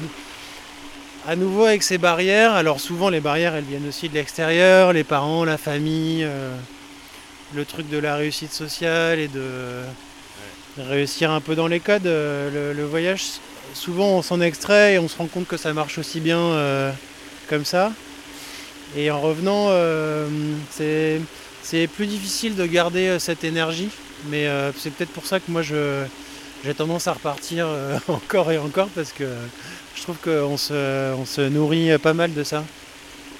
à 1.28 1.36
nouveau 1.36 1.64
avec 1.64 1.82
ces 1.82 1.98
barrières. 1.98 2.52
Alors 2.52 2.80
souvent 2.80 3.10
les 3.10 3.20
barrières 3.20 3.54
elles 3.54 3.64
viennent 3.64 3.88
aussi 3.88 4.08
de 4.08 4.14
l'extérieur, 4.14 4.92
les 4.92 5.04
parents, 5.04 5.44
la 5.44 5.58
famille, 5.58 6.26
le 7.54 7.64
truc 7.66 7.90
de 7.90 7.98
la 7.98 8.16
réussite 8.16 8.52
sociale 8.52 9.18
et 9.18 9.28
de 9.28 9.82
réussir 10.78 11.30
un 11.30 11.40
peu 11.40 11.54
dans 11.54 11.66
les 11.66 11.80
codes. 11.80 12.06
Euh, 12.06 12.72
Le, 12.74 12.84
voyage, 12.84 13.22
souvent 13.74 14.18
on 14.18 14.22
s'en 14.22 14.40
extrait 14.40 14.94
et 14.94 14.98
on 14.98 15.08
se 15.08 15.16
rend 15.16 15.26
compte 15.26 15.46
que 15.46 15.56
ça 15.56 15.72
marche 15.72 15.98
aussi 15.98 16.20
bien 16.20 16.38
euh, 16.38 16.92
comme 17.48 17.64
ça. 17.64 17.92
Et 18.96 19.10
en 19.10 19.20
revenant, 19.20 19.68
euh, 19.70 20.28
c'est 20.70 21.86
plus 21.86 22.06
difficile 22.06 22.56
de 22.56 22.66
garder 22.66 23.18
cette 23.18 23.42
énergie, 23.42 23.88
mais 24.28 24.46
c'est 24.76 24.92
peut-être 24.92 25.12
pour 25.12 25.24
ça 25.24 25.40
que 25.40 25.50
moi 25.50 25.62
j'ai 25.62 26.74
tendance 26.76 27.06
à 27.06 27.14
repartir 27.14 27.66
encore 28.08 28.52
et 28.52 28.58
encore 28.58 28.88
parce 28.88 29.12
que 29.12 29.24
je 29.94 30.02
trouve 30.02 30.16
qu'on 30.18 30.58
se, 30.58 31.14
se 31.24 31.40
nourrit 31.40 31.96
pas 31.98 32.12
mal 32.12 32.34
de 32.34 32.44
ça. 32.44 32.64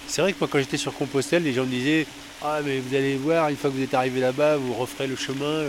c'est 0.07 0.23
vrai 0.23 0.33
que 0.33 0.39
moi, 0.41 0.49
quand 0.51 0.59
j'étais 0.59 0.79
sur 0.79 0.95
Compostelle, 0.95 1.43
les 1.43 1.53
gens 1.53 1.65
me 1.65 1.71
disaient 1.71 2.07
Ah, 2.41 2.61
mais 2.65 2.79
vous 2.79 2.95
allez 2.95 3.17
voir, 3.17 3.51
une 3.51 3.57
fois 3.57 3.69
que 3.69 3.77
vous 3.77 3.83
êtes 3.83 3.93
arrivé 3.93 4.21
là-bas, 4.21 4.57
vous 4.57 4.73
referez 4.73 5.07
le 5.07 5.17
chemin. 5.17 5.65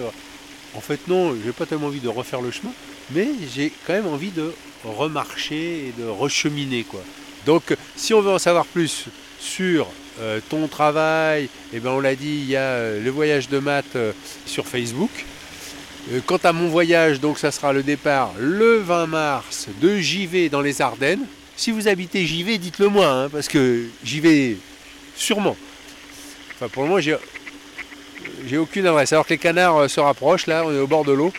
En 0.76 0.82
fait, 0.82 1.08
non, 1.08 1.36
j'ai 1.44 1.52
pas 1.52 1.66
tellement 1.66 1.88
envie 1.88 2.00
de 2.00 2.10
refaire 2.10 2.42
le 2.42 2.52
chemin, 2.52 2.72
mais 3.12 3.28
j'ai 3.54 3.72
quand 3.86 3.94
même 3.94 4.08
envie 4.08 4.32
de 4.32 4.54
remarcher 4.84 5.88
et 5.88 5.94
de 5.98 6.08
recheminer. 6.08 6.84
Quoi. 6.84 7.02
Donc, 7.46 7.76
si 7.96 8.14
on 8.14 8.22
veut 8.22 8.32
en 8.32 8.40
savoir 8.40 8.66
plus 8.66 9.06
sur 9.40 9.88
euh, 10.20 10.40
ton 10.50 10.68
travail, 10.68 11.50
eh 11.74 11.80
ben, 11.80 11.92
on 11.92 12.00
l'a 12.00 12.16
dit, 12.16 12.40
il 12.44 12.50
y 12.50 12.56
a 12.56 12.62
euh, 12.62 13.04
le 13.04 13.10
voyage 13.10 13.50
de 13.50 13.60
maths 13.60 13.96
euh, 13.96 14.14
sur 14.46 14.66
Facebook. 14.66 15.12
Quant 16.26 16.40
à 16.44 16.52
mon 16.52 16.68
voyage, 16.68 17.22
donc 17.22 17.40
ça 17.40 17.50
sera 17.50 17.72
le 17.72 17.82
départ 17.82 18.34
le 18.38 18.80
20 18.80 19.08
mars 19.08 19.70
de 19.82 19.98
JV 19.98 20.50
dans 20.50 20.60
les 20.60 20.82
Ardennes. 20.82 21.26
Si 21.56 21.72
vous 21.72 21.88
habitez 21.88 22.26
JV, 22.26 22.58
dites-le 22.58 22.90
moi, 22.90 23.08
hein, 23.08 23.30
parce 23.30 23.48
que 23.48 23.86
j'y 24.04 24.20
vais 24.20 24.58
sûrement. 25.16 25.56
Enfin, 26.56 26.68
pour 26.68 26.84
le 26.84 26.90
moment, 26.90 27.00
j'ai, 27.00 27.16
j'ai 28.48 28.58
aucune 28.58 28.88
adresse. 28.88 29.14
Alors 29.14 29.26
que 29.26 29.32
les 29.32 29.38
canards 29.38 29.78
euh, 29.78 29.88
se 29.88 30.00
rapprochent, 30.00 30.48
là, 30.48 30.64
on 30.66 30.74
est 30.74 30.80
au 30.80 30.88
bord 30.88 31.06
de 31.06 31.12
l'eau. 31.12 31.32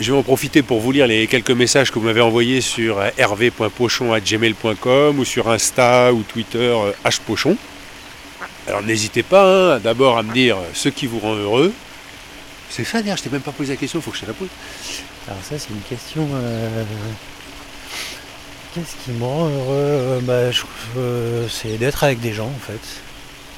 Je 0.00 0.12
vais 0.12 0.18
en 0.18 0.22
profiter 0.22 0.62
pour 0.62 0.80
vous 0.80 0.90
lire 0.90 1.06
les 1.06 1.26
quelques 1.26 1.50
messages 1.50 1.90
que 1.90 1.98
vous 1.98 2.06
m'avez 2.06 2.22
envoyés 2.22 2.60
sur 2.60 2.98
euh, 2.98 3.10
hervé.pochon.gmail.com 3.18 5.18
ou 5.18 5.24
sur 5.24 5.50
Insta 5.50 6.12
ou 6.12 6.22
Twitter 6.22 6.58
euh, 6.58 6.92
hpochon. 7.04 7.56
Alors 8.66 8.82
n'hésitez 8.82 9.22
pas 9.22 9.74
hein, 9.74 9.80
d'abord 9.80 10.18
à 10.18 10.22
me 10.22 10.32
dire 10.32 10.56
ce 10.72 10.88
qui 10.88 11.06
vous 11.06 11.18
rend 11.18 11.34
heureux. 11.34 11.72
C'est 12.70 12.84
ça 12.84 13.02
d'ailleurs, 13.02 13.18
je 13.18 13.24
t'ai 13.24 13.30
même 13.30 13.42
pas 13.42 13.52
posé 13.52 13.74
la 13.74 13.76
question, 13.76 13.98
il 13.98 14.02
faut 14.02 14.12
que 14.12 14.16
je 14.16 14.22
te 14.22 14.26
la 14.26 14.32
pose. 14.32 14.48
Alors 15.28 15.42
ça 15.42 15.58
c'est 15.58 15.70
une 15.70 15.82
question. 15.82 16.26
Qu'est-ce 18.74 18.96
qui 19.04 19.10
me 19.10 19.24
rend 19.24 19.48
heureux? 19.48 20.20
Bah, 20.22 20.50
C'est 21.50 21.76
d'être 21.76 22.04
avec 22.04 22.20
des 22.20 22.32
gens 22.32 22.46
en 22.46 22.66
fait. 22.66 22.80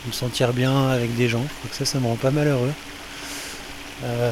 Me 0.07 0.13
sentir 0.13 0.53
bien 0.53 0.89
avec 0.89 1.15
des 1.17 1.29
gens. 1.29 1.43
Je 1.43 1.55
crois 1.59 1.71
que 1.71 1.77
ça, 1.77 1.85
ça 1.85 1.99
me 1.99 2.07
rend 2.07 2.17
pas 2.17 2.31
mal 2.31 2.49
heureux. 2.49 2.73
Euh, 4.05 4.31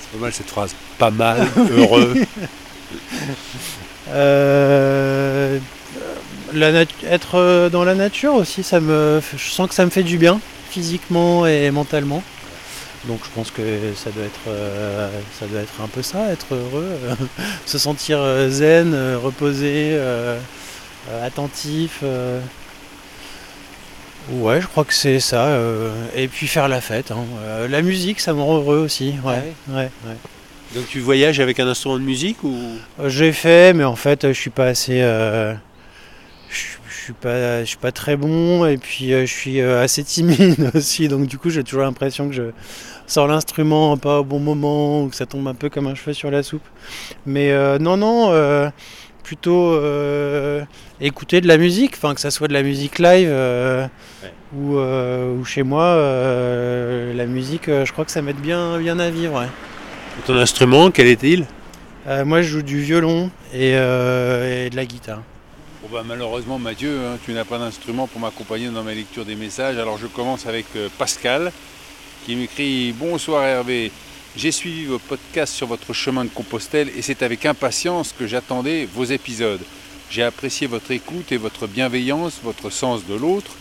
C'est 0.00 0.16
pas 0.18 0.22
mal 0.24 0.32
cette 0.32 0.50
phrase. 0.50 0.74
Pas 0.98 1.10
mal, 1.10 1.46
heureux. 1.56 2.14
Euh, 4.10 5.58
la 6.52 6.84
être 7.04 7.36
euh, 7.36 7.70
dans 7.70 7.84
la 7.84 7.94
nature 7.94 8.34
aussi, 8.34 8.62
ça 8.62 8.78
me, 8.78 9.20
je 9.36 9.50
sens 9.50 9.68
que 9.68 9.74
ça 9.74 9.84
me 9.84 9.90
fait 9.90 10.02
du 10.02 10.18
bien, 10.18 10.40
physiquement 10.70 11.46
et 11.46 11.70
mentalement. 11.70 12.22
Donc 13.06 13.20
je 13.24 13.30
pense 13.34 13.50
que 13.50 13.62
ça 13.94 14.10
doit 14.10 14.24
être, 14.24 14.48
euh, 14.48 15.10
ça 15.38 15.46
doit 15.46 15.60
être 15.60 15.80
un 15.82 15.88
peu 15.88 16.02
ça, 16.02 16.30
être 16.32 16.54
heureux, 16.54 16.88
euh, 17.04 17.14
se 17.66 17.78
sentir 17.78 18.18
zen, 18.48 18.94
reposé, 19.16 19.90
euh, 19.92 20.38
attentif. 21.22 22.02
Ouais, 24.30 24.60
je 24.60 24.66
crois 24.66 24.84
que 24.84 24.94
c'est 24.94 25.20
ça. 25.20 25.48
euh, 25.48 25.92
et 26.16 26.28
puis 26.28 26.46
faire 26.46 26.68
la 26.68 26.80
fête. 26.80 27.10
hein. 27.10 27.24
Euh, 27.42 27.68
la 27.68 27.82
musique, 27.82 28.20
ça 28.20 28.32
me 28.32 28.40
rend 28.40 28.56
heureux 28.56 28.78
aussi. 28.78 29.14
Ouais, 29.24 29.54
ouais, 29.68 29.90
ouais. 30.06 30.16
Donc 30.74 30.86
tu 30.88 31.00
voyages 31.00 31.40
avec 31.40 31.60
un 31.60 31.68
instrument 31.68 31.98
de 31.98 32.04
musique 32.04 32.42
ou? 32.42 32.56
Euh, 33.00 33.08
J'ai 33.08 33.32
fait, 33.32 33.74
mais 33.74 33.84
en 33.84 33.96
fait, 33.96 34.24
euh, 34.24 34.32
je 34.32 34.40
suis 34.40 34.50
pas 34.50 34.66
assez. 34.66 35.00
euh, 35.02 35.54
je 36.48 36.56
je 36.88 37.06
suis 37.08 37.12
pas, 37.12 37.60
je 37.60 37.66
suis 37.66 37.76
pas 37.76 37.92
très 37.92 38.16
bon, 38.16 38.64
et 38.64 38.78
puis 38.78 39.12
euh, 39.12 39.26
je 39.26 39.32
suis 39.32 39.60
euh, 39.60 39.82
assez 39.82 40.02
timide 40.02 40.70
aussi. 40.74 41.06
Donc 41.08 41.26
du 41.26 41.36
coup, 41.36 41.50
j'ai 41.50 41.62
toujours 41.62 41.82
l'impression 41.82 42.28
que 42.30 42.34
je 42.34 42.42
sors 43.06 43.26
l'instrument 43.26 43.96
pas 43.98 44.20
au 44.20 44.24
bon 44.24 44.38
moment, 44.38 45.02
ou 45.02 45.08
que 45.10 45.16
ça 45.16 45.26
tombe 45.26 45.46
un 45.46 45.54
peu 45.54 45.68
comme 45.68 45.86
un 45.86 45.94
cheveu 45.94 46.14
sur 46.14 46.30
la 46.30 46.42
soupe. 46.42 46.64
Mais 47.26 47.52
euh, 47.52 47.78
non, 47.78 47.98
non. 47.98 48.32
euh, 48.32 48.70
plutôt 49.24 49.72
euh, 49.72 50.62
écouter 51.00 51.40
de 51.40 51.48
la 51.48 51.56
musique, 51.56 51.94
enfin 51.96 52.14
que 52.14 52.20
ça 52.20 52.30
soit 52.30 52.46
de 52.46 52.52
la 52.52 52.62
musique 52.62 52.98
live 53.00 53.28
euh, 53.30 53.86
Ouais. 54.22 54.32
ou, 54.54 54.78
euh, 54.78 55.34
ou 55.36 55.44
chez 55.44 55.64
moi, 55.64 55.82
euh, 55.84 57.12
la 57.14 57.26
musique, 57.26 57.68
euh, 57.68 57.84
je 57.84 57.92
crois 57.92 58.04
que 58.04 58.12
ça 58.12 58.22
m'aide 58.22 58.36
bien, 58.40 58.78
bien 58.78 58.98
à 59.00 59.10
vivre. 59.10 59.40
ouais. 59.40 59.48
ton 60.26 60.36
instrument 60.36 60.90
Quel 60.92 61.08
est-il? 61.08 61.46
Euh, 62.06 62.24
moi, 62.24 62.42
je 62.42 62.48
joue 62.48 62.62
du 62.62 62.80
violon 62.80 63.30
et, 63.52 63.72
euh, 63.74 64.66
et 64.66 64.70
de 64.70 64.76
la 64.76 64.84
guitare. 64.84 65.22
Bon 65.82 65.88
bah, 65.98 66.02
malheureusement 66.06 66.58
Mathieu, 66.58 66.98
hein, 66.98 67.18
tu 67.24 67.32
n'as 67.32 67.44
pas 67.44 67.58
d'instrument 67.58 68.06
pour 68.06 68.18
m'accompagner 68.20 68.68
dans 68.68 68.82
ma 68.82 68.94
lecture 68.94 69.24
des 69.26 69.34
messages. 69.36 69.76
Alors 69.78 69.98
je 69.98 70.06
commence 70.06 70.46
avec 70.46 70.66
euh, 70.76 70.88
Pascal 70.98 71.50
qui 72.24 72.36
m'écrit 72.36 72.92
Bonsoir 72.98 73.42
Hervé, 73.44 73.90
j'ai 74.36 74.50
suivi 74.50 74.86
vos 74.86 74.98
podcasts 74.98 75.54
sur 75.54 75.68
votre 75.68 75.92
chemin 75.92 76.24
de 76.24 76.30
Compostelle 76.30 76.90
et 76.96 77.02
c'est 77.02 77.22
avec 77.22 77.46
impatience 77.46 78.12
que 78.18 78.26
j'attendais 78.26 78.88
vos 78.92 79.04
épisodes. 79.04 79.60
J'ai 80.10 80.24
apprécié 80.24 80.66
votre 80.66 80.90
écoute 80.90 81.30
et 81.30 81.36
votre 81.36 81.68
bienveillance, 81.68 82.40
votre 82.42 82.68
sens 82.68 83.06
de 83.06 83.14
l'autre. 83.14 83.52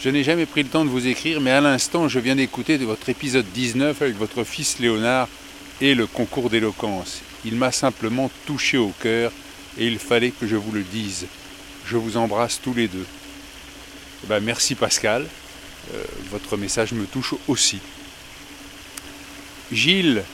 Je 0.00 0.08
n'ai 0.08 0.24
jamais 0.24 0.46
pris 0.46 0.64
le 0.64 0.68
temps 0.68 0.84
de 0.84 0.90
vous 0.90 1.06
écrire, 1.06 1.40
mais 1.40 1.52
à 1.52 1.60
l'instant, 1.60 2.08
je 2.08 2.18
viens 2.18 2.34
d'écouter 2.34 2.76
votre 2.78 3.08
épisode 3.08 3.46
19 3.54 4.02
avec 4.02 4.16
votre 4.16 4.42
fils 4.42 4.80
Léonard 4.80 5.28
et 5.80 5.94
le 5.94 6.08
concours 6.08 6.50
d'éloquence. 6.50 7.20
Il 7.44 7.54
m'a 7.54 7.70
simplement 7.70 8.30
touché 8.46 8.78
au 8.78 8.92
cœur 9.00 9.30
et 9.78 9.86
il 9.86 9.98
fallait 9.98 10.32
que 10.32 10.46
je 10.46 10.56
vous 10.56 10.72
le 10.72 10.82
dise. 10.82 11.26
Je 11.86 11.96
vous 11.96 12.16
embrasse 12.16 12.60
tous 12.60 12.74
les 12.74 12.88
deux. 12.88 13.06
Eh 14.24 14.26
ben, 14.26 14.40
merci 14.40 14.74
Pascal. 14.74 15.24
Euh, 15.94 16.02
votre 16.30 16.56
message 16.56 16.92
me 16.92 17.04
touche 17.04 17.34
aussi. 17.46 17.78
Gilles 19.72 20.24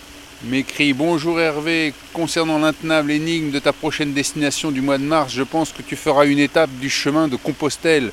m'écrit 0.45 0.95
Bonjour 0.95 1.39
Hervé, 1.39 1.93
concernant 2.15 2.59
l'intenable 2.59 3.11
énigme 3.11 3.51
de 3.51 3.59
ta 3.59 3.75
prochaine 3.75 4.15
destination 4.15 4.71
du 4.71 4.81
mois 4.81 4.97
de 4.97 5.03
mars, 5.03 5.31
je 5.31 5.43
pense 5.43 5.73
que 5.73 5.83
tu 5.83 5.95
feras 5.95 6.25
une 6.25 6.39
étape 6.39 6.71
du 6.81 6.89
chemin 6.89 7.29
de 7.29 7.37
Compostelle, 7.37 8.13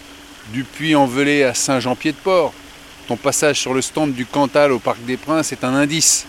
du 0.51 0.65
Puy-en-Velay 0.65 1.43
à 1.43 1.53
Saint-Jean-Pied-de-Port. 1.53 2.53
Ton 3.07 3.15
passage 3.15 3.61
sur 3.61 3.73
le 3.73 3.81
stand 3.81 4.13
du 4.13 4.25
Cantal 4.25 4.73
au 4.73 4.79
Parc 4.79 5.01
des 5.05 5.15
Princes 5.15 5.53
est 5.53 5.63
un 5.63 5.73
indice. 5.73 6.25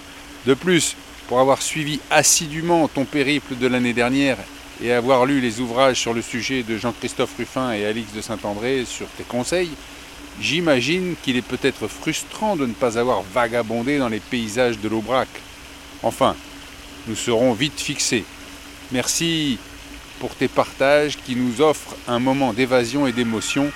De 0.46 0.54
plus, 0.54 0.94
pour 1.26 1.40
avoir 1.40 1.60
suivi 1.60 1.98
assidûment 2.10 2.86
ton 2.86 3.04
périple 3.04 3.56
de 3.56 3.66
l'année 3.66 3.94
dernière 3.94 4.38
et 4.80 4.92
avoir 4.92 5.26
lu 5.26 5.40
les 5.40 5.58
ouvrages 5.58 5.98
sur 5.98 6.14
le 6.14 6.22
sujet 6.22 6.62
de 6.62 6.78
Jean-Christophe 6.78 7.36
Ruffin 7.36 7.72
et 7.72 7.84
Alix 7.84 8.12
de 8.12 8.20
Saint-André 8.20 8.84
sur 8.86 9.06
tes 9.16 9.24
conseils, 9.24 9.70
j'imagine 10.40 11.14
qu'il 11.22 11.36
est 11.36 11.42
peut-être 11.42 11.88
frustrant 11.88 12.56
de 12.56 12.66
ne 12.66 12.72
pas 12.72 12.98
avoir 12.98 13.22
vagabondé 13.22 13.98
dans 13.98 14.08
les 14.08 14.20
paysages 14.20 14.78
de 14.78 14.88
l'Aubrac. 14.88 15.28
Enfin, 16.02 16.36
nous 17.06 17.16
serons 17.16 17.52
vite 17.52 17.80
fixés. 17.80 18.24
Merci 18.92 19.58
pour 20.20 20.34
tes 20.34 20.48
partages 20.48 21.18
qui 21.24 21.36
nous 21.36 21.60
offrent 21.60 21.96
un 22.08 22.18
moment 22.18 22.52
d'évasion 22.52 23.06
et 23.06 23.12
d'émotion. 23.12 23.70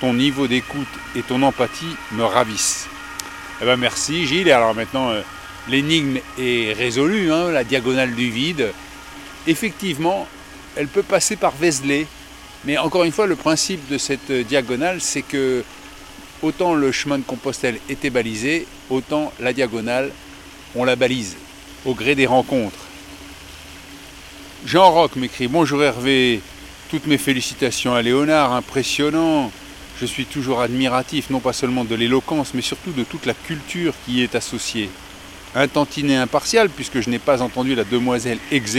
Ton 0.00 0.14
niveau 0.14 0.46
d'écoute 0.46 0.88
et 1.16 1.22
ton 1.22 1.42
empathie 1.42 1.96
me 2.12 2.24
ravissent. 2.24 2.88
Eh 3.60 3.64
ben 3.64 3.76
merci 3.76 4.26
Gilles. 4.26 4.50
Alors 4.50 4.74
maintenant, 4.74 5.10
euh, 5.10 5.22
l'énigme 5.68 6.18
est 6.38 6.72
résolue, 6.72 7.32
hein, 7.32 7.50
la 7.50 7.64
diagonale 7.64 8.14
du 8.14 8.30
vide. 8.30 8.72
Effectivement, 9.46 10.26
elle 10.76 10.88
peut 10.88 11.02
passer 11.02 11.36
par 11.36 11.52
Vézelay. 11.52 12.06
Mais 12.64 12.78
encore 12.78 13.04
une 13.04 13.12
fois, 13.12 13.26
le 13.26 13.36
principe 13.36 13.88
de 13.88 13.98
cette 13.98 14.32
diagonale, 14.32 15.00
c'est 15.00 15.22
que 15.22 15.62
autant 16.44 16.74
le 16.74 16.92
chemin 16.92 17.18
de 17.18 17.24
Compostelle 17.24 17.78
était 17.88 18.10
balisé, 18.10 18.66
autant 18.90 19.32
la 19.40 19.54
diagonale, 19.54 20.12
on 20.74 20.84
la 20.84 20.94
balise 20.94 21.36
au 21.86 21.94
gré 21.94 22.14
des 22.14 22.26
rencontres. 22.26 22.78
Jean 24.66 24.90
Roch 24.90 25.16
m'écrit 25.16 25.48
Bonjour 25.48 25.82
Hervé, 25.82 26.40
toutes 26.90 27.06
mes 27.06 27.18
félicitations 27.18 27.94
à 27.94 28.02
Léonard, 28.02 28.52
impressionnant. 28.52 29.50
Je 30.00 30.06
suis 30.06 30.26
toujours 30.26 30.60
admiratif, 30.60 31.30
non 31.30 31.40
pas 31.40 31.54
seulement 31.54 31.84
de 31.84 31.94
l'éloquence, 31.94 32.52
mais 32.52 32.62
surtout 32.62 32.92
de 32.92 33.04
toute 33.04 33.24
la 33.24 33.34
culture 33.34 33.94
qui 34.04 34.14
y 34.14 34.22
est 34.22 34.34
associée. 34.34 34.90
Un 35.54 35.68
tantinet 35.68 36.16
impartial, 36.16 36.68
puisque 36.68 37.00
je 37.00 37.08
n'ai 37.08 37.18
pas 37.18 37.40
entendu 37.40 37.74
la 37.74 37.84
demoiselle 37.84 38.38
ex 38.50 38.76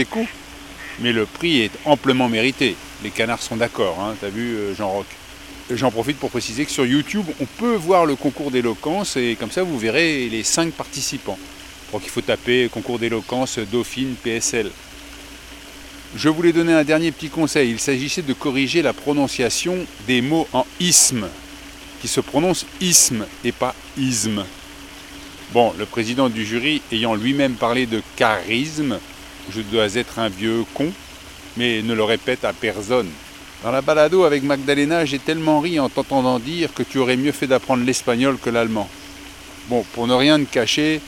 mais 1.00 1.12
le 1.12 1.26
prix 1.26 1.62
est 1.62 1.72
amplement 1.84 2.28
mérité. 2.28 2.76
Les 3.02 3.10
canards 3.10 3.42
sont 3.42 3.56
d'accord, 3.56 3.98
hein, 4.00 4.14
t'as 4.20 4.28
vu 4.28 4.54
euh, 4.54 4.74
Jean 4.74 4.88
Roch? 4.88 5.06
J'en 5.68 5.90
profite 5.90 6.18
pour 6.18 6.30
préciser 6.30 6.64
que 6.64 6.70
sur 6.70 6.86
YouTube, 6.86 7.26
on 7.40 7.44
peut 7.44 7.74
voir 7.74 8.06
le 8.06 8.14
concours 8.14 8.52
d'éloquence 8.52 9.16
et 9.16 9.36
comme 9.38 9.50
ça 9.50 9.64
vous 9.64 9.76
verrez 9.76 10.28
les 10.28 10.44
cinq 10.44 10.72
participants. 10.72 11.38
Donc 11.92 12.02
il 12.04 12.08
faut 12.08 12.20
taper 12.20 12.68
concours 12.68 13.00
d'éloquence 13.00 13.58
Dauphine 13.58 14.14
PSL. 14.22 14.70
Je 16.14 16.28
voulais 16.28 16.52
donner 16.52 16.72
un 16.72 16.84
dernier 16.84 17.10
petit 17.10 17.30
conseil. 17.30 17.72
Il 17.72 17.80
s'agissait 17.80 18.22
de 18.22 18.32
corriger 18.32 18.80
la 18.80 18.92
prononciation 18.92 19.76
des 20.06 20.22
mots 20.22 20.46
en 20.52 20.64
isme, 20.78 21.26
qui 22.00 22.06
se 22.06 22.20
prononce 22.20 22.64
isme 22.80 23.26
et 23.42 23.50
pas 23.50 23.74
isme. 23.98 24.44
Bon, 25.52 25.74
le 25.76 25.84
président 25.84 26.28
du 26.28 26.46
jury 26.46 26.80
ayant 26.92 27.16
lui-même 27.16 27.54
parlé 27.54 27.86
de 27.86 28.02
charisme, 28.14 29.00
je 29.50 29.62
dois 29.62 29.96
être 29.96 30.20
un 30.20 30.28
vieux 30.28 30.64
con, 30.74 30.92
mais 31.56 31.82
ne 31.82 31.92
le 31.92 32.04
répète 32.04 32.44
à 32.44 32.52
personne. 32.52 33.08
Dans 33.62 33.70
la 33.72 33.80
balado 33.80 34.24
avec 34.24 34.42
Magdalena, 34.42 35.04
j'ai 35.06 35.18
tellement 35.18 35.60
ri 35.60 35.80
en 35.80 35.88
t'entendant 35.88 36.38
dire 36.38 36.74
que 36.74 36.82
tu 36.82 36.98
aurais 36.98 37.16
mieux 37.16 37.32
fait 37.32 37.46
d'apprendre 37.46 37.84
l'espagnol 37.84 38.36
que 38.38 38.50
l'allemand. 38.50 38.88
Bon, 39.68 39.84
pour 39.94 40.06
ne 40.06 40.14
rien 40.14 40.38
te 40.38 40.44
cacher, 40.44 41.00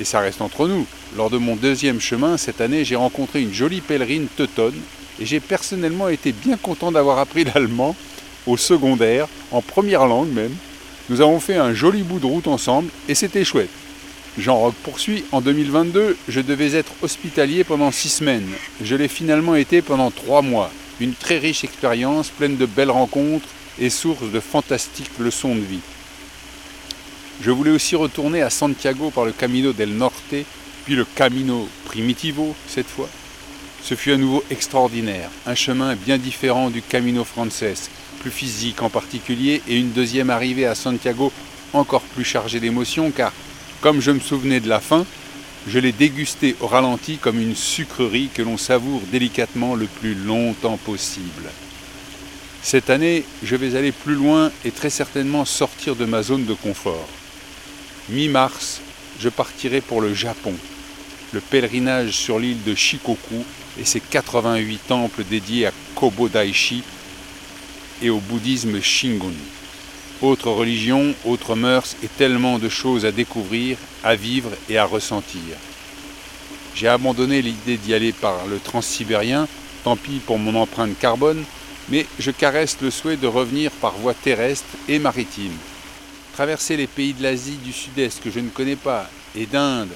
et 0.00 0.04
ça 0.04 0.20
reste 0.20 0.40
entre 0.40 0.68
nous, 0.68 0.86
lors 1.16 1.30
de 1.30 1.38
mon 1.38 1.54
deuxième 1.54 2.00
chemin 2.00 2.38
cette 2.38 2.60
année, 2.60 2.84
j'ai 2.84 2.96
rencontré 2.96 3.42
une 3.42 3.52
jolie 3.52 3.82
pèlerine 3.82 4.26
teutonne 4.36 4.80
et 5.20 5.26
j'ai 5.26 5.38
personnellement 5.38 6.08
été 6.08 6.32
bien 6.32 6.56
content 6.56 6.92
d'avoir 6.92 7.18
appris 7.18 7.44
l'allemand 7.54 7.94
au 8.46 8.56
secondaire, 8.56 9.28
en 9.50 9.60
première 9.60 10.06
langue 10.06 10.32
même. 10.32 10.54
Nous 11.08 11.20
avons 11.20 11.40
fait 11.40 11.56
un 11.56 11.74
joli 11.74 12.02
bout 12.02 12.18
de 12.18 12.26
route 12.26 12.48
ensemble 12.48 12.90
et 13.08 13.14
c'était 13.14 13.44
chouette. 13.44 13.70
Jean 14.38 14.58
Roch 14.58 14.74
poursuit, 14.82 15.24
en 15.32 15.40
2022, 15.40 16.16
je 16.28 16.40
devais 16.40 16.74
être 16.74 16.92
hospitalier 17.02 17.64
pendant 17.64 17.90
six 17.90 18.08
semaines. 18.10 18.48
Je 18.82 18.96
l'ai 18.96 19.08
finalement 19.08 19.54
été 19.54 19.82
pendant 19.82 20.10
trois 20.10 20.42
mois. 20.42 20.70
Une 21.00 21.14
très 21.14 21.38
riche 21.38 21.64
expérience, 21.64 22.28
pleine 22.28 22.56
de 22.56 22.64
belles 22.64 22.90
rencontres 22.90 23.48
et 23.78 23.90
source 23.90 24.30
de 24.32 24.40
fantastiques 24.40 25.18
leçons 25.18 25.54
de 25.54 25.60
vie. 25.60 25.80
Je 27.42 27.50
voulais 27.50 27.70
aussi 27.70 27.96
retourner 27.96 28.40
à 28.40 28.48
Santiago 28.48 29.10
par 29.10 29.26
le 29.26 29.32
Camino 29.32 29.74
del 29.74 29.90
Norte, 29.90 30.34
puis 30.86 30.94
le 30.94 31.04
Camino 31.04 31.68
Primitivo 31.84 32.54
cette 32.66 32.86
fois. 32.86 33.10
Ce 33.82 33.94
fut 33.94 34.12
à 34.12 34.16
nouveau 34.16 34.42
extraordinaire, 34.50 35.30
un 35.44 35.54
chemin 35.54 35.94
bien 35.94 36.16
différent 36.16 36.70
du 36.70 36.80
Camino 36.80 37.24
Frances, 37.24 37.90
plus 38.20 38.30
physique 38.30 38.80
en 38.80 38.88
particulier, 38.88 39.60
et 39.68 39.76
une 39.76 39.92
deuxième 39.92 40.30
arrivée 40.30 40.64
à 40.64 40.74
Santiago 40.74 41.30
encore 41.74 42.00
plus 42.00 42.24
chargée 42.24 42.58
d'émotions, 42.58 43.10
car 43.10 43.32
comme 43.82 44.00
je 44.00 44.12
me 44.12 44.20
souvenais 44.20 44.60
de 44.60 44.68
la 44.68 44.80
fin, 44.80 45.04
je 45.66 45.78
l'ai 45.78 45.92
dégusté 45.92 46.54
au 46.60 46.66
ralenti 46.66 47.18
comme 47.18 47.40
une 47.40 47.56
sucrerie 47.56 48.30
que 48.32 48.42
l'on 48.42 48.56
savoure 48.56 49.00
délicatement 49.10 49.74
le 49.74 49.86
plus 49.86 50.14
longtemps 50.14 50.76
possible. 50.76 51.50
Cette 52.62 52.90
année, 52.90 53.24
je 53.42 53.56
vais 53.56 53.76
aller 53.76 53.92
plus 53.92 54.14
loin 54.14 54.50
et 54.64 54.70
très 54.70 54.90
certainement 54.90 55.44
sortir 55.44 55.96
de 55.96 56.04
ma 56.04 56.22
zone 56.22 56.46
de 56.46 56.54
confort. 56.54 57.08
Mi-mars, 58.08 58.80
je 59.20 59.28
partirai 59.28 59.80
pour 59.80 60.00
le 60.00 60.14
Japon, 60.14 60.54
le 61.32 61.40
pèlerinage 61.40 62.12
sur 62.12 62.38
l'île 62.38 62.62
de 62.64 62.74
Shikoku 62.74 63.44
et 63.78 63.84
ses 63.84 64.00
88 64.00 64.78
temples 64.86 65.24
dédiés 65.24 65.66
à 65.66 65.72
Kobo 65.94 66.28
Daishi 66.28 66.82
et 68.02 68.10
au 68.10 68.18
bouddhisme 68.18 68.80
Shingon. 68.80 69.32
Autre 70.22 70.50
religion, 70.50 71.14
autres 71.26 71.54
mœurs 71.54 71.94
et 72.02 72.08
tellement 72.08 72.58
de 72.58 72.70
choses 72.70 73.04
à 73.04 73.12
découvrir, 73.12 73.76
à 74.02 74.16
vivre 74.16 74.50
et 74.70 74.78
à 74.78 74.86
ressentir. 74.86 75.40
J'ai 76.74 76.88
abandonné 76.88 77.42
l'idée 77.42 77.76
d'y 77.76 77.92
aller 77.92 78.12
par 78.12 78.46
le 78.46 78.58
transsibérien, 78.58 79.46
tant 79.84 79.96
pis 79.96 80.20
pour 80.24 80.38
mon 80.38 80.54
empreinte 80.54 80.98
carbone, 80.98 81.44
mais 81.90 82.06
je 82.18 82.30
caresse 82.30 82.78
le 82.80 82.90
souhait 82.90 83.18
de 83.18 83.26
revenir 83.26 83.70
par 83.72 83.92
voie 83.98 84.14
terrestre 84.14 84.66
et 84.88 84.98
maritime. 84.98 85.56
Traverser 86.32 86.78
les 86.78 86.86
pays 86.86 87.12
de 87.12 87.22
l'Asie 87.22 87.58
du 87.62 87.72
Sud-Est 87.72 88.22
que 88.22 88.30
je 88.30 88.40
ne 88.40 88.48
connais 88.48 88.76
pas, 88.76 89.10
et 89.34 89.44
d'Inde 89.44 89.92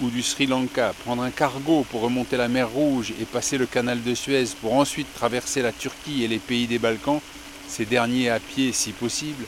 ou 0.00 0.08
du 0.08 0.22
Sri 0.22 0.46
Lanka, 0.46 0.94
prendre 1.04 1.22
un 1.22 1.30
cargo 1.30 1.86
pour 1.90 2.02
remonter 2.02 2.36
la 2.36 2.48
mer 2.48 2.68
Rouge 2.68 3.12
et 3.20 3.24
passer 3.24 3.56
le 3.56 3.66
canal 3.66 4.02
de 4.02 4.14
Suez 4.14 4.44
pour 4.60 4.74
ensuite 4.74 5.12
traverser 5.14 5.62
la 5.62 5.72
Turquie 5.72 6.24
et 6.24 6.28
les 6.28 6.38
pays 6.38 6.66
des 6.66 6.78
Balkans, 6.78 7.20
ces 7.68 7.84
derniers 7.84 8.30
à 8.30 8.40
pied 8.40 8.72
si 8.72 8.92
possible, 8.92 9.44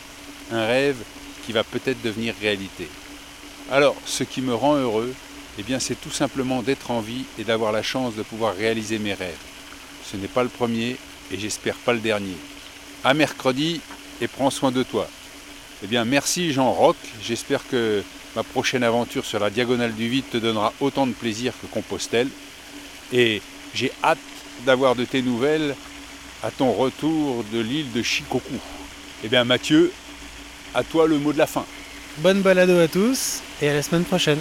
un 0.50 0.66
rêve 0.66 0.96
qui 1.44 1.52
va 1.52 1.64
peut-être 1.64 2.02
devenir 2.02 2.34
réalité. 2.40 2.88
Alors, 3.70 3.96
ce 4.06 4.24
qui 4.24 4.40
me 4.40 4.54
rend 4.54 4.76
heureux, 4.76 5.14
eh 5.58 5.62
bien, 5.62 5.78
c'est 5.78 6.00
tout 6.00 6.10
simplement 6.10 6.62
d'être 6.62 6.90
en 6.90 7.00
vie 7.00 7.24
et 7.38 7.44
d'avoir 7.44 7.72
la 7.72 7.82
chance 7.82 8.14
de 8.14 8.22
pouvoir 8.22 8.54
réaliser 8.54 8.98
mes 8.98 9.14
rêves. 9.14 9.36
Ce 10.04 10.16
n'est 10.16 10.28
pas 10.28 10.42
le 10.42 10.48
premier 10.48 10.96
et 11.30 11.38
j'espère 11.38 11.74
pas 11.76 11.92
le 11.92 11.98
dernier. 11.98 12.36
À 13.04 13.14
mercredi 13.14 13.80
et 14.20 14.28
prends 14.28 14.50
soin 14.50 14.70
de 14.70 14.82
toi. 14.82 15.08
Eh 15.82 15.86
bien, 15.86 16.04
merci 16.04 16.52
Jean 16.52 16.72
Roch. 16.72 16.96
J'espère 17.22 17.66
que 17.68 18.02
ma 18.34 18.42
prochaine 18.42 18.82
aventure 18.82 19.24
sur 19.24 19.38
la 19.38 19.50
diagonale 19.50 19.94
du 19.94 20.08
vide 20.08 20.28
te 20.30 20.38
donnera 20.38 20.72
autant 20.80 21.06
de 21.06 21.12
plaisir 21.12 21.52
que 21.60 21.66
Compostelle. 21.66 22.28
Et 23.12 23.42
j'ai 23.74 23.92
hâte 24.02 24.18
d'avoir 24.64 24.94
de 24.96 25.04
tes 25.04 25.22
nouvelles 25.22 25.74
à 26.42 26.50
ton 26.50 26.72
retour 26.72 27.44
de 27.52 27.60
l'île 27.60 27.92
de 27.92 28.02
Shikoku. 28.02 28.58
Eh 29.24 29.28
bien, 29.28 29.44
Mathieu, 29.44 29.92
à 30.74 30.82
toi 30.84 31.06
le 31.06 31.18
mot 31.18 31.32
de 31.32 31.38
la 31.38 31.46
fin. 31.46 31.64
Bonne 32.18 32.42
balado 32.42 32.78
à 32.78 32.88
tous 32.88 33.40
et 33.62 33.68
à 33.68 33.74
la 33.74 33.82
semaine 33.82 34.04
prochaine. 34.04 34.40